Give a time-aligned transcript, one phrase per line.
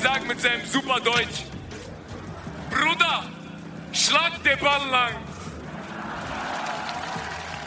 [0.00, 1.44] Gesagt mit seinem super Deutsch.
[2.70, 3.24] Bruder,
[3.92, 5.12] schlag den Ball lang.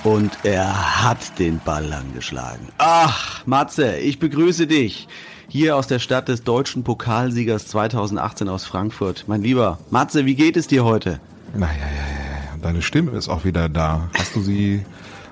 [0.03, 2.69] Und er hat den Ball lang geschlagen.
[2.79, 5.07] Ach, Matze, ich begrüße dich.
[5.47, 9.25] Hier aus der Stadt des deutschen Pokalsiegers 2018 aus Frankfurt.
[9.27, 11.19] Mein Lieber, Matze, wie geht es dir heute?
[11.53, 12.57] Naja, ja, ja, ja.
[12.63, 14.09] Deine Stimme ist auch wieder da.
[14.17, 14.83] Hast du sie,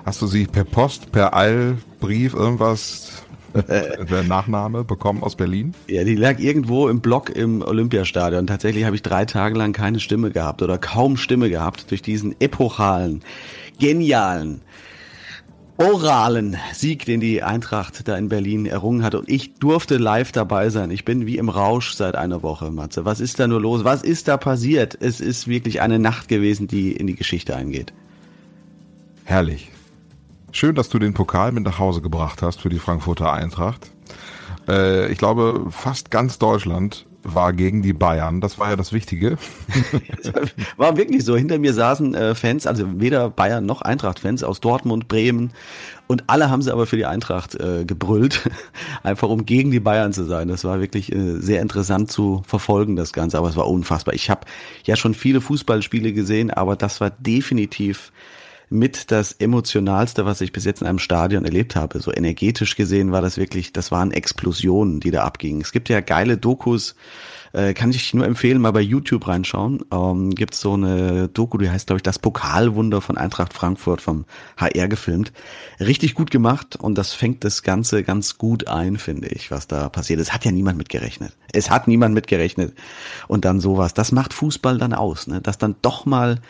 [0.06, 3.11] hast du sie per Post, per Eilbrief, irgendwas,
[3.68, 5.74] der Nachname bekommen aus Berlin?
[5.88, 8.46] Ja, die lag irgendwo im Block im Olympiastadion.
[8.46, 12.40] Tatsächlich habe ich drei Tage lang keine Stimme gehabt oder kaum Stimme gehabt durch diesen
[12.40, 13.22] epochalen,
[13.78, 14.62] genialen,
[15.76, 19.14] oralen Sieg, den die Eintracht da in Berlin errungen hat.
[19.14, 20.90] Und ich durfte live dabei sein.
[20.90, 23.04] Ich bin wie im Rausch seit einer Woche, Matze.
[23.04, 23.84] Was ist da nur los?
[23.84, 24.96] Was ist da passiert?
[25.00, 27.92] Es ist wirklich eine Nacht gewesen, die in die Geschichte eingeht.
[29.24, 29.71] Herrlich.
[30.54, 33.90] Schön, dass du den Pokal mit nach Hause gebracht hast für die Frankfurter Eintracht.
[34.68, 38.42] Äh, ich glaube, fast ganz Deutschland war gegen die Bayern.
[38.42, 39.38] Das war ja das Wichtige.
[40.76, 41.36] war wirklich so.
[41.38, 45.52] Hinter mir saßen äh, Fans, also weder Bayern noch Eintracht-Fans aus Dortmund, Bremen.
[46.06, 48.50] Und alle haben sie aber für die Eintracht äh, gebrüllt,
[49.02, 50.48] einfach um gegen die Bayern zu sein.
[50.48, 53.38] Das war wirklich sehr interessant zu verfolgen, das Ganze.
[53.38, 54.12] Aber es war unfassbar.
[54.12, 54.42] Ich habe
[54.84, 58.12] ja schon viele Fußballspiele gesehen, aber das war definitiv
[58.72, 62.00] mit das emotionalste, was ich bis jetzt in einem Stadion erlebt habe.
[62.00, 65.60] So energetisch gesehen war das wirklich, das waren Explosionen, die da abgingen.
[65.60, 66.96] Es gibt ja geile Dokus,
[67.52, 69.80] äh, kann ich nur empfehlen, mal bei YouTube reinschauen.
[69.92, 74.24] Ähm, gibt so eine Doku, die heißt, glaube ich, das Pokalwunder von Eintracht Frankfurt vom
[74.56, 75.32] HR gefilmt.
[75.78, 79.90] Richtig gut gemacht und das fängt das Ganze ganz gut ein, finde ich, was da
[79.90, 80.18] passiert.
[80.18, 81.36] Es hat ja niemand mitgerechnet.
[81.52, 82.74] Es hat niemand mitgerechnet.
[83.28, 83.92] Und dann sowas.
[83.92, 85.42] Das macht Fußball dann aus, ne?
[85.42, 86.40] dass dann doch mal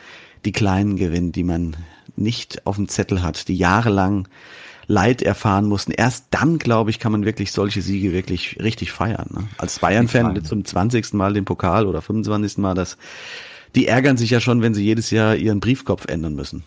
[0.44, 1.76] die Kleinen gewinnen, die man
[2.16, 4.28] nicht auf dem Zettel hat, die jahrelang
[4.86, 5.92] Leid erfahren mussten.
[5.92, 9.28] Erst dann, glaube ich, kann man wirklich solche Siege wirklich richtig feiern.
[9.30, 9.48] Ne?
[9.58, 11.14] Als Bayern-Fan zum 20.
[11.14, 12.58] Mal den Pokal oder 25.
[12.58, 12.98] Mal, das,
[13.74, 16.64] die ärgern sich ja schon, wenn sie jedes Jahr ihren Briefkopf ändern müssen.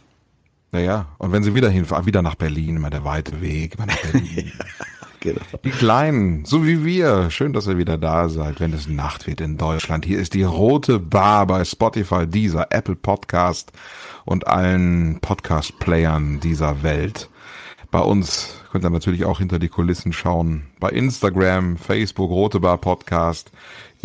[0.72, 3.98] Naja, und wenn sie wieder hinfahren, wieder nach Berlin, immer der weite Weg, immer nach
[3.98, 4.52] Berlin.
[5.26, 5.42] genau.
[5.64, 7.30] Die Kleinen, so wie wir.
[7.30, 10.06] Schön, dass ihr wieder da seid, wenn es Nacht wird in Deutschland.
[10.06, 13.74] Hier ist die Rote Bar bei Spotify, dieser Apple Podcast
[14.24, 17.30] und allen Podcast-Playern dieser Welt.
[17.92, 20.68] Bei uns könnt ihr natürlich auch hinter die Kulissen schauen.
[20.80, 23.52] Bei Instagram, Facebook, Rote Bar Podcast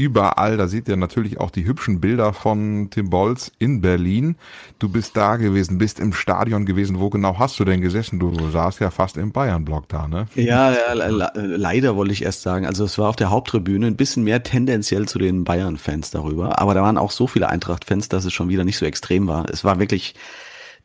[0.00, 0.56] überall.
[0.56, 4.36] Da seht ihr natürlich auch die hübschen Bilder von Tim Bolz in Berlin.
[4.78, 6.98] Du bist da gewesen, bist im Stadion gewesen.
[7.00, 8.18] Wo genau hast du denn gesessen?
[8.18, 10.26] Du saßt ja fast im Bayern-Block da, ne?
[10.34, 12.66] Ja, ja le leider wollte ich erst sagen.
[12.66, 16.58] Also es war auf der Haupttribüne ein bisschen mehr tendenziell zu den Bayern-Fans darüber.
[16.60, 19.48] Aber da waren auch so viele Eintracht-Fans, dass es schon wieder nicht so extrem war.
[19.50, 20.14] Es war wirklich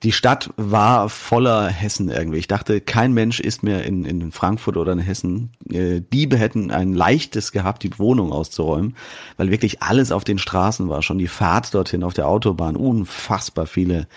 [0.04, 2.38] die Stadt war voller Hessen irgendwie.
[2.38, 5.52] Ich dachte, kein Mensch ist mehr in, in Frankfurt oder in Hessen.
[5.70, 8.96] Äh, Diebe hätten ein leichtes gehabt, die Wohnung auszuräumen,
[9.38, 11.02] weil wirklich alles auf den Straßen war.
[11.02, 14.08] Schon die Fahrt dorthin auf der Autobahn, unfassbar viele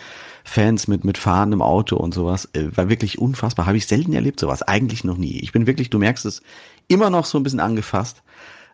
[0.44, 2.49] Fans mit, mit fahrendem Auto und sowas.
[2.55, 3.67] Äh, war wirklich unfassbar.
[3.67, 4.62] Habe ich selten erlebt, sowas.
[4.62, 5.38] Eigentlich noch nie.
[5.41, 6.43] Ich bin wirklich, du merkst es,
[6.88, 8.22] immer noch so ein bisschen angefasst.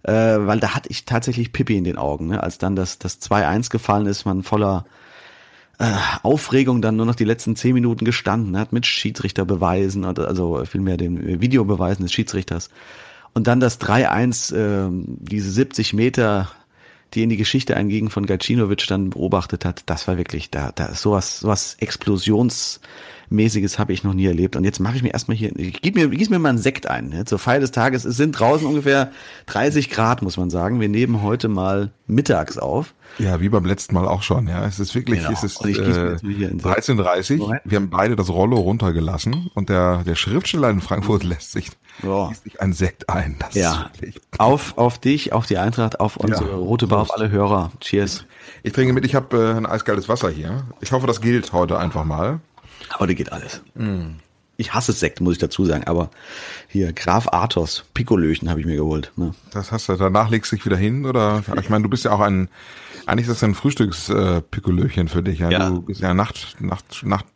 [0.04, 2.43] Äh, weil da hatte ich tatsächlich Pippi in den Augen, ne?
[2.43, 4.84] als dann das, das 2-1 gefallen ist, man voller
[5.78, 5.92] äh,
[6.22, 11.40] Aufregung dann nur noch die letzten zehn Minuten gestanden hat mit Schiedsrichterbeweisen, also vielmehr den
[11.40, 12.70] Videobeweisen des Schiedsrichters.
[13.32, 16.50] Und dann das 3-1, äh, diese 70 Meter,
[17.14, 20.94] die in die Geschichte eingingen von Gacinovic dann beobachtet hat, das war wirklich, da, da
[20.94, 22.81] sowas, sowas Explosions,
[23.31, 24.56] mäßiges habe ich noch nie erlebt.
[24.56, 26.88] Und jetzt mache ich mir erstmal hier, ich gib mir, gieß mir mal einen Sekt
[26.88, 27.09] ein.
[27.09, 27.25] Ne?
[27.25, 28.05] Zur Feier des Tages.
[28.05, 29.11] Es sind draußen ungefähr
[29.47, 30.81] 30 Grad, muss man sagen.
[30.81, 32.94] Wir nehmen heute mal mittags auf.
[33.19, 34.49] Ja, wie beim letzten Mal auch schon.
[34.49, 35.32] Ja, es ist wirklich, genau.
[35.32, 37.61] es ist äh, 13:30.
[37.65, 41.71] Wir haben beide das Rollo runtergelassen und der der Schriftsteller in Frankfurt lässt sich,
[42.03, 42.26] oh.
[42.29, 43.37] lässt sich ein Sekt ein.
[43.38, 43.91] Das ja.
[44.38, 46.56] auf auf dich, auf die Eintracht, auf unsere ja.
[46.56, 47.71] rote Bar, auf alle Hörer.
[47.81, 48.26] Cheers.
[48.62, 49.05] Ich trinke mit.
[49.05, 50.65] Ich habe äh, ein eiskaltes Wasser hier.
[50.81, 52.41] Ich hoffe, das gilt heute einfach mal.
[52.98, 53.62] Heute geht alles.
[53.75, 54.16] Mm.
[54.56, 56.10] Ich hasse Sekt, muss ich dazu sagen, aber
[56.69, 59.10] hier, Graf Athos, Pikolöchen habe ich mir geholt.
[59.16, 59.34] Ne?
[59.50, 61.42] Das hast du, danach legst du dich wieder hin, oder?
[61.60, 62.48] Ich meine, du bist ja auch ein,
[63.06, 65.50] eigentlich ist das ein Frühstückspikolöchen für dich, ja?
[65.50, 65.70] ja.
[65.70, 67.26] Du bist ja Nacht, Nacht, Nacht,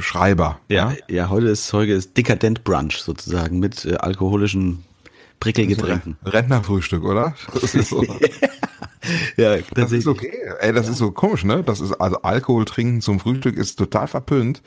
[0.00, 0.60] Schreiber.
[0.68, 4.84] Ja, ja, ja, heute ist heute ist Dekadent Brunch sozusagen mit äh, alkoholischen
[5.40, 6.16] Prickelgetränken.
[6.24, 7.34] Rentnerfrühstück, oder?
[7.60, 8.04] Das ist so.
[9.36, 10.32] ja, das ist okay.
[10.60, 11.62] Ey, das ist so komisch, ne?
[11.62, 14.62] Das ist also Alkohol trinken zum Frühstück ist total verpönt.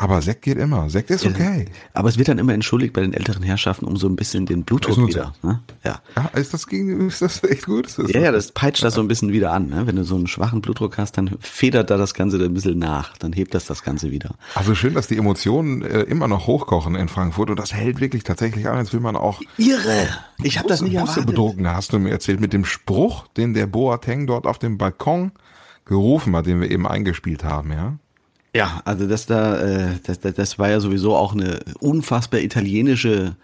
[0.00, 0.88] Aber Sekt geht immer.
[0.90, 1.66] Sekt ist okay.
[1.92, 4.62] Aber es wird dann immer entschuldigt bei den älteren Herrschaften, um so ein bisschen den
[4.62, 5.34] Blutdruck wieder.
[5.42, 5.60] Ne?
[5.84, 6.00] Ja.
[6.14, 6.28] ja.
[6.38, 7.86] Ist das gegen, ist das echt gut?
[7.98, 9.68] Das ja, ja, das peitscht das so ein bisschen wieder an.
[9.68, 9.88] Ne?
[9.88, 13.16] Wenn du so einen schwachen Blutdruck hast, dann federt da das Ganze ein bisschen nach.
[13.18, 14.36] Dann hebt das das Ganze wieder.
[14.54, 18.22] Also schön, dass die Emotionen äh, immer noch hochkochen in Frankfurt und das hält wirklich
[18.22, 19.42] tatsächlich an, als will man auch.
[19.56, 20.08] Irre!
[20.44, 21.26] Ich habe das nicht erwartet.
[21.26, 25.32] bedrucken, hast du mir erzählt, mit dem Spruch, den der Boateng dort auf dem Balkon
[25.86, 27.98] gerufen hat, den wir eben eingespielt haben, ja?
[28.58, 33.36] Ja, also das da, äh, das, das war ja sowieso auch eine unfassbar italienische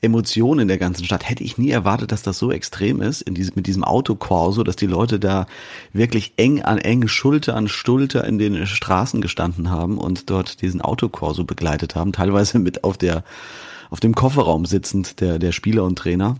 [0.00, 1.28] Emotion in der ganzen Stadt.
[1.28, 4.76] Hätte ich nie erwartet, dass das so extrem ist, in diesem, mit diesem Autokorso, dass
[4.76, 5.46] die Leute da
[5.92, 10.80] wirklich eng an eng, Schulter an Schulter in den Straßen gestanden haben und dort diesen
[10.80, 13.22] Autokorso begleitet haben, teilweise mit auf der,
[13.90, 16.36] auf dem Kofferraum sitzend der, der Spieler und Trainer.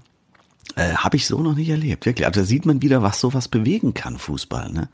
[0.77, 2.27] Äh, Habe ich so noch nicht erlebt, wirklich.
[2.27, 4.71] Also da sieht man wieder, was sowas bewegen kann, Fußball.
[4.73, 4.89] Ne?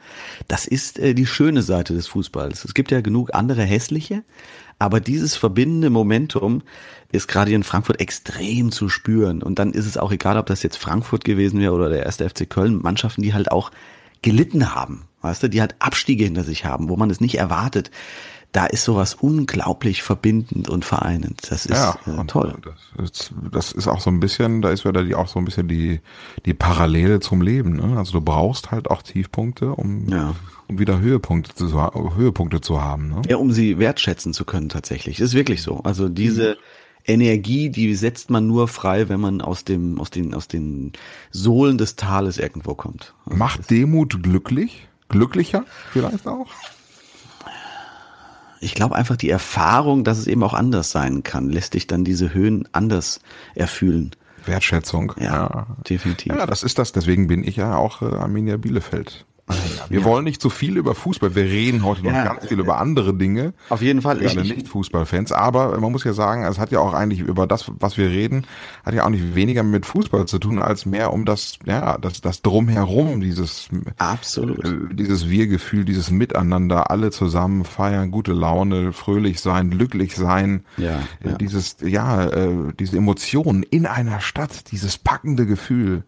[0.49, 2.65] Das ist äh, die schöne Seite des Fußballs.
[2.65, 4.23] Es gibt ja genug andere hässliche,
[4.79, 6.63] aber dieses verbindende Momentum
[7.13, 9.43] ist gerade in Frankfurt extrem zu spüren.
[9.43, 12.29] Und dann ist es auch egal, ob das jetzt Frankfurt gewesen wäre oder der erste
[12.29, 13.71] FC Köln, Mannschaften, die halt auch
[14.23, 17.91] gelitten haben, weißt du, die halt Abstiege hinter sich haben, wo man es nicht erwartet
[18.53, 21.51] da ist sowas unglaublich verbindend und vereinend.
[21.51, 22.55] Das ist ja, äh, toll.
[22.97, 25.45] Das ist, das ist auch so ein bisschen, da ist wieder die, auch so ein
[25.45, 26.01] bisschen die,
[26.47, 27.77] die Parallele zum Leben.
[27.77, 27.97] Ne?
[27.97, 30.35] Also du brauchst halt auch Tiefpunkte, um, ja.
[30.67, 31.73] um wieder Höhepunkte zu,
[32.17, 33.11] Höhepunkte zu haben.
[33.11, 33.23] Ne?
[33.29, 35.19] Ja, um sie wertschätzen zu können tatsächlich.
[35.19, 35.79] Das ist wirklich so.
[35.85, 36.57] Also diese mhm.
[37.05, 40.93] Energie, die setzt man nur frei, wenn man aus dem, aus den, aus den
[41.31, 43.15] Sohlen des Tales irgendwo kommt.
[43.27, 44.89] Also Macht Demut glücklich?
[45.09, 46.47] Glücklicher vielleicht auch?
[48.61, 52.05] Ich glaube einfach die Erfahrung, dass es eben auch anders sein kann, lässt dich dann
[52.05, 53.21] diese Höhen anders
[53.55, 54.13] erfühlen.
[54.45, 55.13] Wertschätzung.
[55.19, 55.67] Ja, ja.
[55.89, 56.35] definitiv.
[56.35, 56.93] Ja, das ist das.
[56.93, 59.27] Deswegen bin ich ja auch äh, Arminia Bielefeld.
[59.89, 60.05] Wir ja.
[60.05, 61.35] wollen nicht zu viel über Fußball.
[61.35, 63.53] Wir reden heute noch ja, ganz viel über andere Dinge.
[63.69, 64.23] Auf jeden Fall.
[64.23, 65.33] Ich, nicht Fußballfans.
[65.33, 68.47] Aber man muss ja sagen, es hat ja auch eigentlich über das, was wir reden,
[68.85, 72.21] hat ja auch nicht weniger mit Fußball zu tun, als mehr um das, ja, das,
[72.21, 73.69] das Drumherum, dieses,
[73.99, 80.65] absolut, äh, dieses Wir-Gefühl, dieses Miteinander, alle zusammen feiern, gute Laune, fröhlich sein, glücklich sein.
[80.77, 81.37] Ja, äh, ja.
[81.37, 86.05] Dieses, ja, äh, diese Emotionen in einer Stadt, dieses packende Gefühl.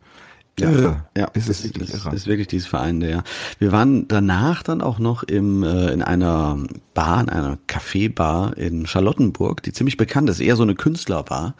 [0.60, 1.06] Irre.
[1.16, 3.22] Ja, ist, ist, ist, ist, ist wirklich dieses Verein, ja.
[3.58, 6.58] Wir waren danach dann auch noch im, äh, in einer
[6.93, 11.54] Bar, in einer Kaffeebar in Charlottenburg, die ziemlich bekannt ist, eher so eine Künstlerbar,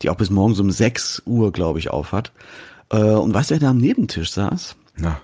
[0.00, 2.32] die auch bis morgens um 6 Uhr, glaube ich, aufhat.
[2.90, 4.76] Äh, und weißt du, wer da am Nebentisch saß?
[4.96, 5.20] Na.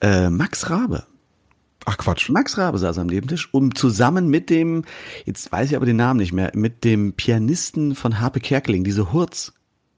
[0.00, 1.04] Äh, Max Rabe.
[1.84, 2.30] Ach Quatsch.
[2.30, 4.84] Max Rabe saß am Nebentisch und zusammen mit dem,
[5.26, 9.12] jetzt weiß ich aber den Namen nicht mehr, mit dem Pianisten von Harpe Kerkeling, diese
[9.12, 9.52] Hurz.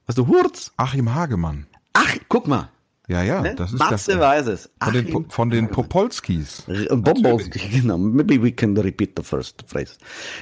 [0.06, 0.72] Weißt du, Hurz?
[0.76, 1.66] Achim Hagemann.
[1.96, 2.69] Ach, guck mal.
[3.08, 3.54] Ja, ja, ne?
[3.54, 4.70] das ist Matze das, weiß es.
[4.82, 6.64] Von den, von den Popolskis.
[6.90, 7.98] Bombowski, genau.
[7.98, 9.93] Maybe we can repeat the first phrase.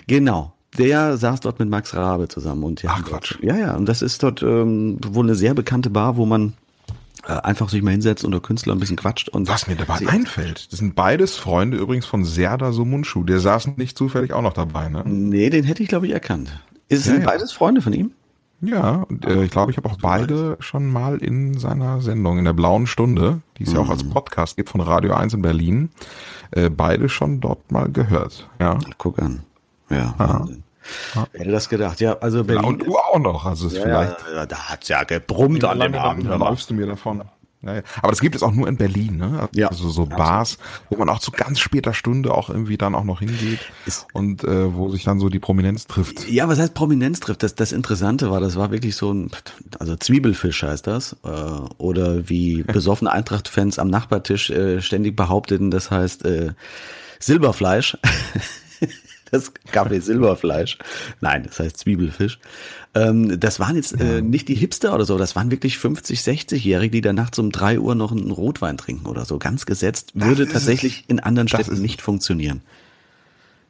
[0.07, 0.55] Genau.
[0.79, 2.91] Der saß dort mit Max Rabe zusammen und ja.
[2.95, 3.37] Ach Quatsch.
[3.43, 3.77] Ja, ja.
[3.77, 6.55] Und das ist dort ähm, wohl eine sehr bekannte Bar, wo man
[7.27, 9.29] äh, einfach sich mal hinsetzt und der Künstler ein bisschen quatscht.
[9.29, 13.25] Und Was mir dabei einfällt, das sind beides Freunde übrigens von Serda Sumunchu.
[13.25, 15.03] Der saß nicht zufällig auch noch dabei, ne?
[15.07, 16.51] Nee, den hätte ich, glaube ich, erkannt.
[16.89, 17.31] Ist, ja, sind ja.
[17.31, 18.13] beides Freunde von ihm?
[18.67, 22.45] Ja, und, äh, ich glaube, ich habe auch beide schon mal in seiner Sendung, in
[22.45, 23.77] der blauen Stunde, die es mhm.
[23.77, 24.11] ja auch als mhm.
[24.11, 25.91] Podcast gibt von Radio 1 in Berlin,
[26.53, 28.49] äh, beide schon dort mal gehört.
[28.61, 28.79] Ja.
[28.99, 29.43] Guck an.
[29.91, 30.63] Ja, Wahnsinn.
[31.15, 31.27] Ja.
[31.33, 32.63] Hätte das gedacht, ja, also Berlin.
[32.63, 34.17] Ja, und du auch noch, also es ja, vielleicht.
[34.35, 36.29] Ja, da hat's ja gebrummt an dem Abend.
[36.29, 37.23] Da läufst du mir davon.
[37.65, 37.83] Ja, ja.
[38.03, 39.49] Aber das gibt es auch nur in Berlin, ne?
[39.53, 39.69] Ja.
[39.69, 40.59] Also so Bars,
[40.91, 44.45] wo man auch zu ganz später Stunde auch irgendwie dann auch noch hingeht Ist und
[44.45, 46.29] äh, wo sich dann so die Prominenz trifft.
[46.29, 47.43] Ja, was heißt Prominenz trifft?
[47.43, 49.31] Das, das Interessante war, das war wirklich so ein,
[49.79, 51.29] also Zwiebelfisch heißt das, äh,
[51.79, 56.53] oder wie besoffene Eintracht-Fans am Nachbartisch äh, ständig behaupteten, das heißt äh,
[57.19, 57.97] Silberfleisch.
[59.35, 60.79] das Kaffee Silberfleisch.
[61.21, 62.39] Nein, das heißt Zwiebelfisch.
[62.95, 66.93] Ähm, das waren jetzt äh, nicht die Hipster oder so, das waren wirklich 50, 60-Jährige,
[66.93, 69.39] die dann nachts um drei Uhr noch einen Rotwein trinken oder so.
[69.39, 70.13] Ganz gesetzt.
[70.15, 72.63] Würde tatsächlich in anderen Städten nicht funktionieren.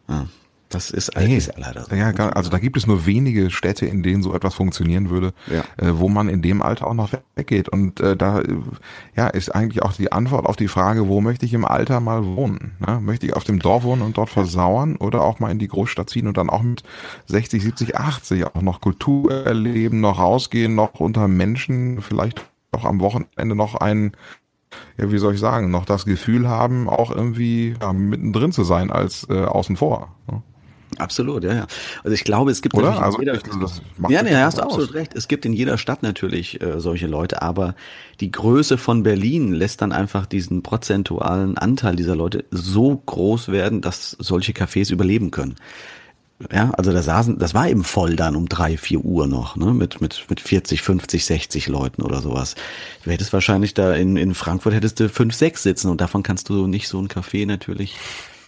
[0.08, 0.26] Ja.
[0.74, 1.94] Das ist, nee, ist leider so.
[1.94, 5.60] Ja, also da gibt es nur wenige Städte, in denen so etwas funktionieren würde, ja.
[5.76, 7.68] äh, wo man in dem Alter auch noch weggeht.
[7.68, 8.56] Und äh, da äh,
[9.16, 12.24] ja, ist eigentlich auch die Antwort auf die Frage, wo möchte ich im Alter mal
[12.24, 12.72] wohnen?
[12.84, 13.00] Ne?
[13.00, 16.10] Möchte ich auf dem Dorf wohnen und dort versauern oder auch mal in die Großstadt
[16.10, 16.82] ziehen und dann auch mit
[17.26, 23.00] 60, 70, 80 auch noch Kultur erleben, noch rausgehen, noch unter Menschen, vielleicht auch am
[23.00, 24.12] Wochenende noch einen
[24.98, 28.90] ja, wie soll ich sagen, noch das Gefühl haben, auch irgendwie ja, mittendrin zu sein
[28.90, 30.16] als äh, außen vor.
[30.30, 30.42] Ne?
[30.98, 31.66] Absolut, ja, ja.
[32.02, 33.02] Also ich glaube, es gibt Oder?
[33.02, 35.14] Also jeder, das ja, nee, hast du absolut recht.
[35.14, 37.74] Es gibt in jeder Stadt natürlich äh, solche Leute, aber
[38.20, 43.80] die Größe von Berlin lässt dann einfach diesen prozentualen Anteil dieser Leute so groß werden,
[43.80, 45.56] dass solche Cafés überleben können.
[46.52, 49.72] Ja, also da saßen, das war eben voll dann um drei, vier Uhr noch, ne,
[49.72, 52.56] mit, mit, mit 40, 50, 60 Leuten oder sowas.
[53.04, 56.48] Du hättest wahrscheinlich da in, in Frankfurt hättest du fünf, sechs sitzen und davon kannst
[56.48, 57.96] du nicht so ein Café natürlich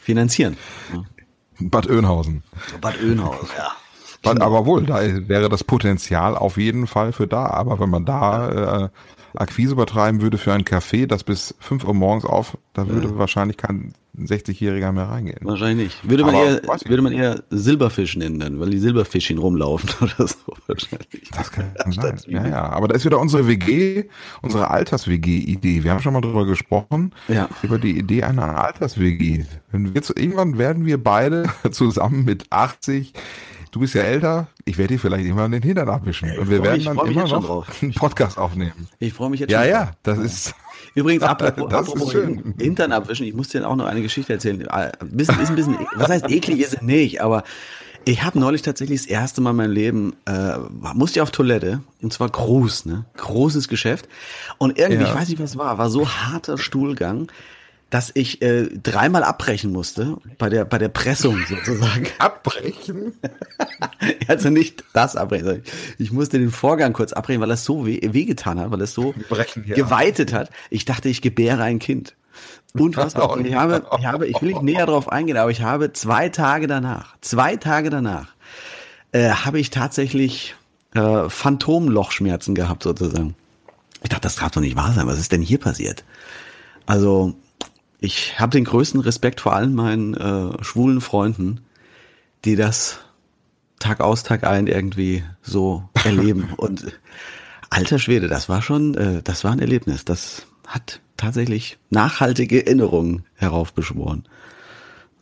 [0.00, 0.56] finanzieren.
[0.92, 1.04] Ne?
[1.60, 2.42] Bad Oeynhausen.
[2.80, 3.72] Bad Oeynhausen, ja.
[4.22, 7.46] Bad, aber wohl, da wäre das Potenzial auf jeden Fall für da.
[7.46, 8.88] Aber wenn man da äh,
[9.38, 13.18] Akquise betreiben würde für ein Café, das bis 5 Uhr morgens auf, da würde ja.
[13.18, 15.40] wahrscheinlich kein 60-Jähriger mehr reingehen.
[15.42, 16.08] Wahrscheinlich nicht.
[16.08, 21.30] Würde man, eher, würde man eher Silberfisch nennen, weil die Silberfischchen rumlaufen oder so wahrscheinlich.
[21.34, 22.18] Das kann sein.
[22.26, 22.62] Ja, ja.
[22.70, 24.04] Aber da ist wieder unsere WG,
[24.42, 25.84] unsere Alters-WG-Idee.
[25.84, 27.48] Wir haben schon mal darüber gesprochen, ja.
[27.62, 29.44] über die Idee einer Alters-WG.
[29.72, 33.12] Irgendwann werden wir beide zusammen mit 80
[33.76, 36.30] du bist ja älter, ich werde dir vielleicht immer den Hintern abwischen.
[36.38, 38.88] Und wir werden dann immer noch einen Podcast aufnehmen.
[39.00, 39.68] Ich freue mich jetzt ja, schon.
[39.68, 40.54] Ja, ja, das ist.
[40.94, 42.14] Übrigens, apropos, das apropos
[42.58, 44.66] Hintern abwischen, ich muss dir auch noch eine Geschichte erzählen.
[45.10, 47.44] Bisschen, ist ein bisschen, was heißt eklig ist es nicht, aber
[48.06, 50.56] ich habe neulich tatsächlich das erste Mal in meinem Leben, äh,
[50.94, 53.04] musste ich auf Toilette, und zwar groß, ne?
[53.18, 54.08] Großes Geschäft.
[54.56, 55.08] Und irgendwie, ja.
[55.08, 57.28] ich weiß nicht, was war, war so harter Stuhlgang,
[57.90, 62.06] dass ich äh, dreimal abbrechen musste bei der bei der Pressung sozusagen.
[62.18, 63.12] abbrechen?
[64.28, 65.62] also nicht das abbrechen.
[65.98, 69.14] Ich musste den Vorgang kurz abbrechen, weil das so weh, wehgetan hat, weil es so
[69.66, 70.40] geweitet ab.
[70.40, 70.50] hat.
[70.70, 72.14] Ich dachte, ich gebäre ein Kind.
[72.74, 75.62] Und was auch, ich habe, ich habe, ich will nicht näher darauf eingehen, aber ich
[75.62, 78.34] habe zwei Tage danach, zwei Tage danach,
[79.12, 80.54] äh, habe ich tatsächlich
[80.94, 83.34] äh, Phantomlochschmerzen gehabt sozusagen.
[84.02, 85.06] Ich dachte, das darf doch nicht wahr sein.
[85.06, 86.04] Was ist denn hier passiert?
[86.84, 87.34] Also
[88.06, 91.60] ich habe den größten Respekt vor allen meinen äh, schwulen Freunden,
[92.44, 93.00] die das
[93.80, 96.54] Tag aus, Tag ein irgendwie so erleben.
[96.56, 96.86] Und
[97.68, 100.04] alter Schwede, das war schon, äh, das war ein Erlebnis.
[100.04, 104.24] Das hat tatsächlich nachhaltige Erinnerungen heraufbeschworen.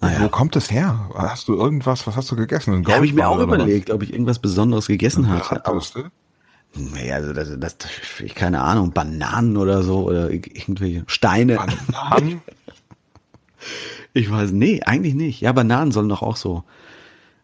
[0.00, 0.20] Naja.
[0.20, 1.08] Wo kommt es her?
[1.14, 2.84] Hast du irgendwas, was hast du gegessen?
[2.86, 3.94] Ja, habe ich mir auch überlegt, was?
[3.94, 5.62] ob ich irgendwas Besonderes gegessen hatte.
[6.76, 7.76] Naja, also das, das,
[8.22, 11.56] ich keine Ahnung, Bananen oder so oder irgendwelche Steine.
[11.56, 12.42] Bananen?
[14.12, 15.40] Ich weiß, nee, eigentlich nicht.
[15.40, 16.64] Ja, Bananen sollen doch auch so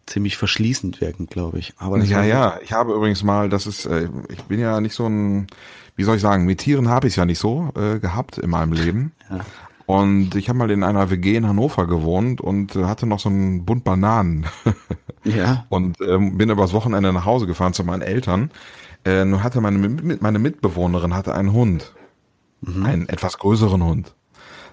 [0.07, 1.75] ziemlich verschließend wirken, glaube ich.
[1.79, 5.07] Aber ja, ja, ich habe übrigens mal, das ist, äh, ich bin ja nicht so
[5.07, 5.47] ein,
[5.97, 8.50] wie soll ich sagen, mit Tieren habe ich es ja nicht so äh, gehabt in
[8.50, 9.12] meinem Leben.
[9.31, 9.41] Ja.
[9.87, 13.29] Und ich habe mal in einer WG in Hannover gewohnt und äh, hatte noch so
[13.29, 14.47] einen Bund Bananen.
[15.25, 15.67] ja.
[15.69, 18.53] Und ähm, bin übers Wochenende nach Hause gefahren zu meinen Eltern.
[19.05, 19.79] Äh, nun hatte meine,
[20.21, 21.93] meine Mitbewohnerin hatte einen Hund.
[22.61, 22.87] Mhm.
[22.87, 24.15] Einen etwas größeren Hund.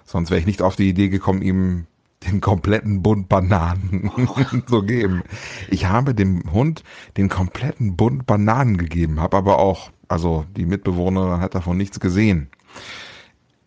[0.08, 1.86] Sonst wäre ich nicht auf die Idee gekommen, ihm
[2.26, 4.10] den kompletten Bund Bananen
[4.66, 5.22] zu geben.
[5.68, 6.82] Ich habe dem Hund
[7.18, 12.48] den kompletten Bund Bananen gegeben, habe aber auch, also die Mitbewohnerin hat davon nichts gesehen.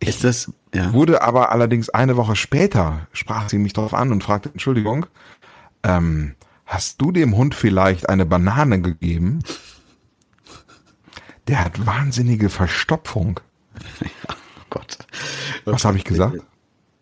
[0.00, 0.92] Ich Ist das, ja.
[0.92, 5.06] wurde aber allerdings eine Woche später, sprach sie mich darauf an und fragte, Entschuldigung,
[5.84, 6.34] ähm,
[6.66, 9.44] hast du dem Hund vielleicht eine Banane gegeben?
[11.46, 13.38] Der hat wahnsinnige Verstopfung.
[14.00, 14.34] Ja.
[14.72, 14.98] Gott.
[15.66, 16.38] Was habe ich gesagt?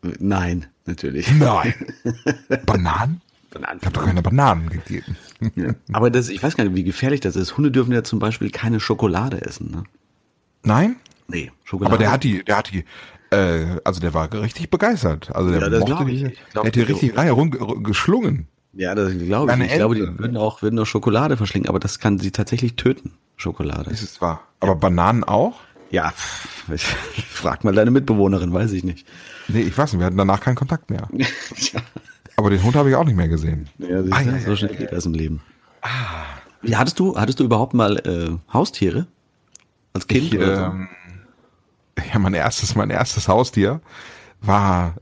[0.02, 1.30] Nein, natürlich.
[1.32, 1.74] Nein.
[2.66, 3.20] Bananen?
[3.50, 3.78] Bananen.
[3.80, 5.16] Ich habe doch keine Bananen gegeben.
[5.54, 5.74] Ja.
[5.92, 7.56] Aber das, ich weiß gar nicht, wie gefährlich das ist.
[7.56, 9.70] Hunde dürfen ja zum Beispiel keine Schokolade essen.
[9.70, 9.84] Ne?
[10.62, 10.96] Nein?
[11.28, 11.94] Nee, Schokolade.
[11.94, 12.84] Aber der hat die, der hat die,
[13.30, 15.34] äh, also der war richtig begeistert.
[15.34, 16.38] Also der ja, das mochte die, ich.
[16.50, 17.34] Glaub, der hat die richtig Reihe
[17.82, 18.48] geschlungen.
[18.72, 19.60] Ja, das glaube ich.
[19.60, 23.12] Ich glaube, die würden auch, würden auch Schokolade verschlingen, aber das kann sie tatsächlich töten.
[23.36, 23.90] Schokolade.
[23.90, 24.42] Ist es wahr.
[24.60, 25.60] Aber Bananen auch?
[25.90, 26.12] Ja,
[27.30, 29.06] frag mal deine Mitbewohnerin, weiß ich nicht.
[29.48, 31.08] Nee, ich weiß nicht, wir hatten danach keinen Kontakt mehr.
[32.36, 33.68] Aber den Hund habe ich auch nicht mehr gesehen.
[33.78, 35.42] Ja, ah, ja, so schnell geht das im Leben.
[35.82, 36.24] Ah.
[36.62, 39.06] Wie hattest du, hattest du überhaupt mal äh, Haustiere?
[39.92, 40.34] Als Kind?
[40.34, 40.88] Ich, ähm,
[42.12, 43.80] ja, mein erstes, mein erstes Haustier
[44.40, 44.94] war.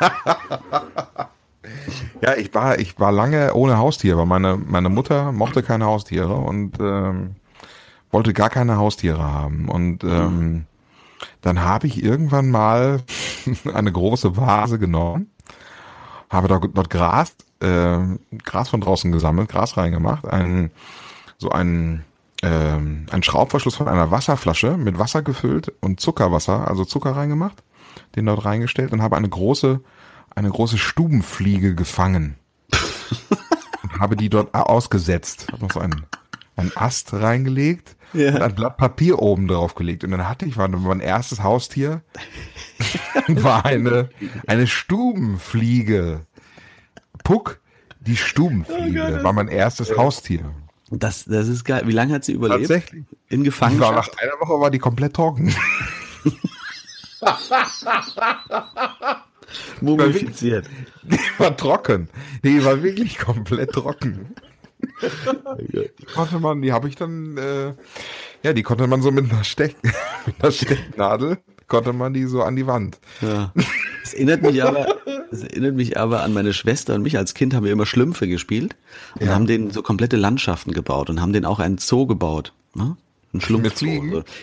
[2.22, 6.34] ja, ich war, ich war lange ohne Haustier, weil meine, meine Mutter mochte keine Haustiere
[6.34, 7.36] und ähm,
[8.10, 9.68] wollte gar keine Haustiere haben.
[9.68, 10.66] Und ähm,
[11.40, 13.02] dann habe ich irgendwann mal
[13.74, 15.30] eine große Vase genommen,
[16.30, 17.98] habe dort, dort Gras, äh,
[18.44, 20.70] Gras von draußen gesammelt, Gras reingemacht, ein,
[21.38, 22.04] so ein,
[22.42, 27.62] äh, ein Schraubverschluss von einer Wasserflasche mit Wasser gefüllt und Zuckerwasser, also Zucker reingemacht,
[28.16, 29.80] den dort reingestellt und habe eine große,
[30.34, 32.36] eine große Stubenfliege gefangen.
[33.82, 35.46] und habe die dort ausgesetzt.
[35.50, 36.04] Habe noch so einen,
[36.56, 38.34] einen Ast reingelegt ja.
[38.34, 40.04] und ein Blatt Papier oben drauf gelegt.
[40.04, 42.02] Und dann hatte ich, war mein erstes Haustier,
[43.28, 44.10] war eine,
[44.46, 46.26] eine Stubenfliege.
[47.24, 47.60] Puck,
[48.00, 50.54] die Stubenfliege, oh war mein erstes Haustier.
[50.90, 51.82] Das, das ist geil.
[51.86, 52.62] Wie lange hat sie überlebt?
[52.62, 53.04] Tatsächlich.
[53.28, 53.92] In Gefangenschaft?
[53.92, 55.54] War nach einer Woche war die komplett trocken.
[59.80, 60.66] Mumifiziert.
[61.02, 62.08] Die war trocken.
[62.44, 64.34] Die war wirklich komplett trocken.
[65.00, 67.74] Die konnte man, die habe ich dann, äh,
[68.42, 69.76] ja, die konnte man so mit einer, Steck,
[70.26, 72.98] mit einer Stecknadel, konnte man die so an die Wand.
[73.20, 73.52] Ja.
[74.02, 74.86] Es erinnert mich aber,
[75.30, 77.18] es erinnert mich aber an meine Schwester und mich.
[77.18, 78.76] Als Kind haben wir immer Schlümpfe gespielt
[79.20, 79.34] und ja.
[79.34, 82.52] haben denen so komplette Landschaften gebaut und haben denen auch einen Zoo gebaut.
[82.74, 82.96] Ne?
[83.34, 83.82] Ein Schlumpf.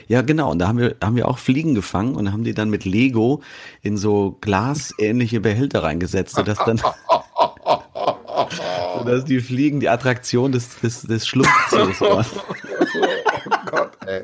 [0.07, 0.51] Ja, genau.
[0.51, 3.41] Und da haben wir, haben wir auch Fliegen gefangen und haben die dann mit Lego
[3.81, 6.79] in so glasähnliche Behälter reingesetzt, sodass dann,
[8.97, 12.25] sodass die Fliegen die Attraktion des, des, des Schlumpfzoos waren.
[13.45, 14.23] oh Gott, ey.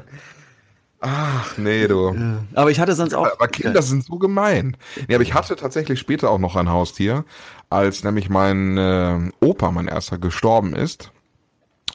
[1.03, 2.13] Ach, nee, du.
[2.13, 2.43] Ja.
[2.53, 3.25] Aber ich hatte sonst auch.
[3.25, 4.77] Aber Kinder sind so gemein.
[5.07, 7.25] Nee, aber ich hatte tatsächlich später auch noch ein Haustier,
[7.71, 11.11] als nämlich mein äh, Opa, mein erster, gestorben ist.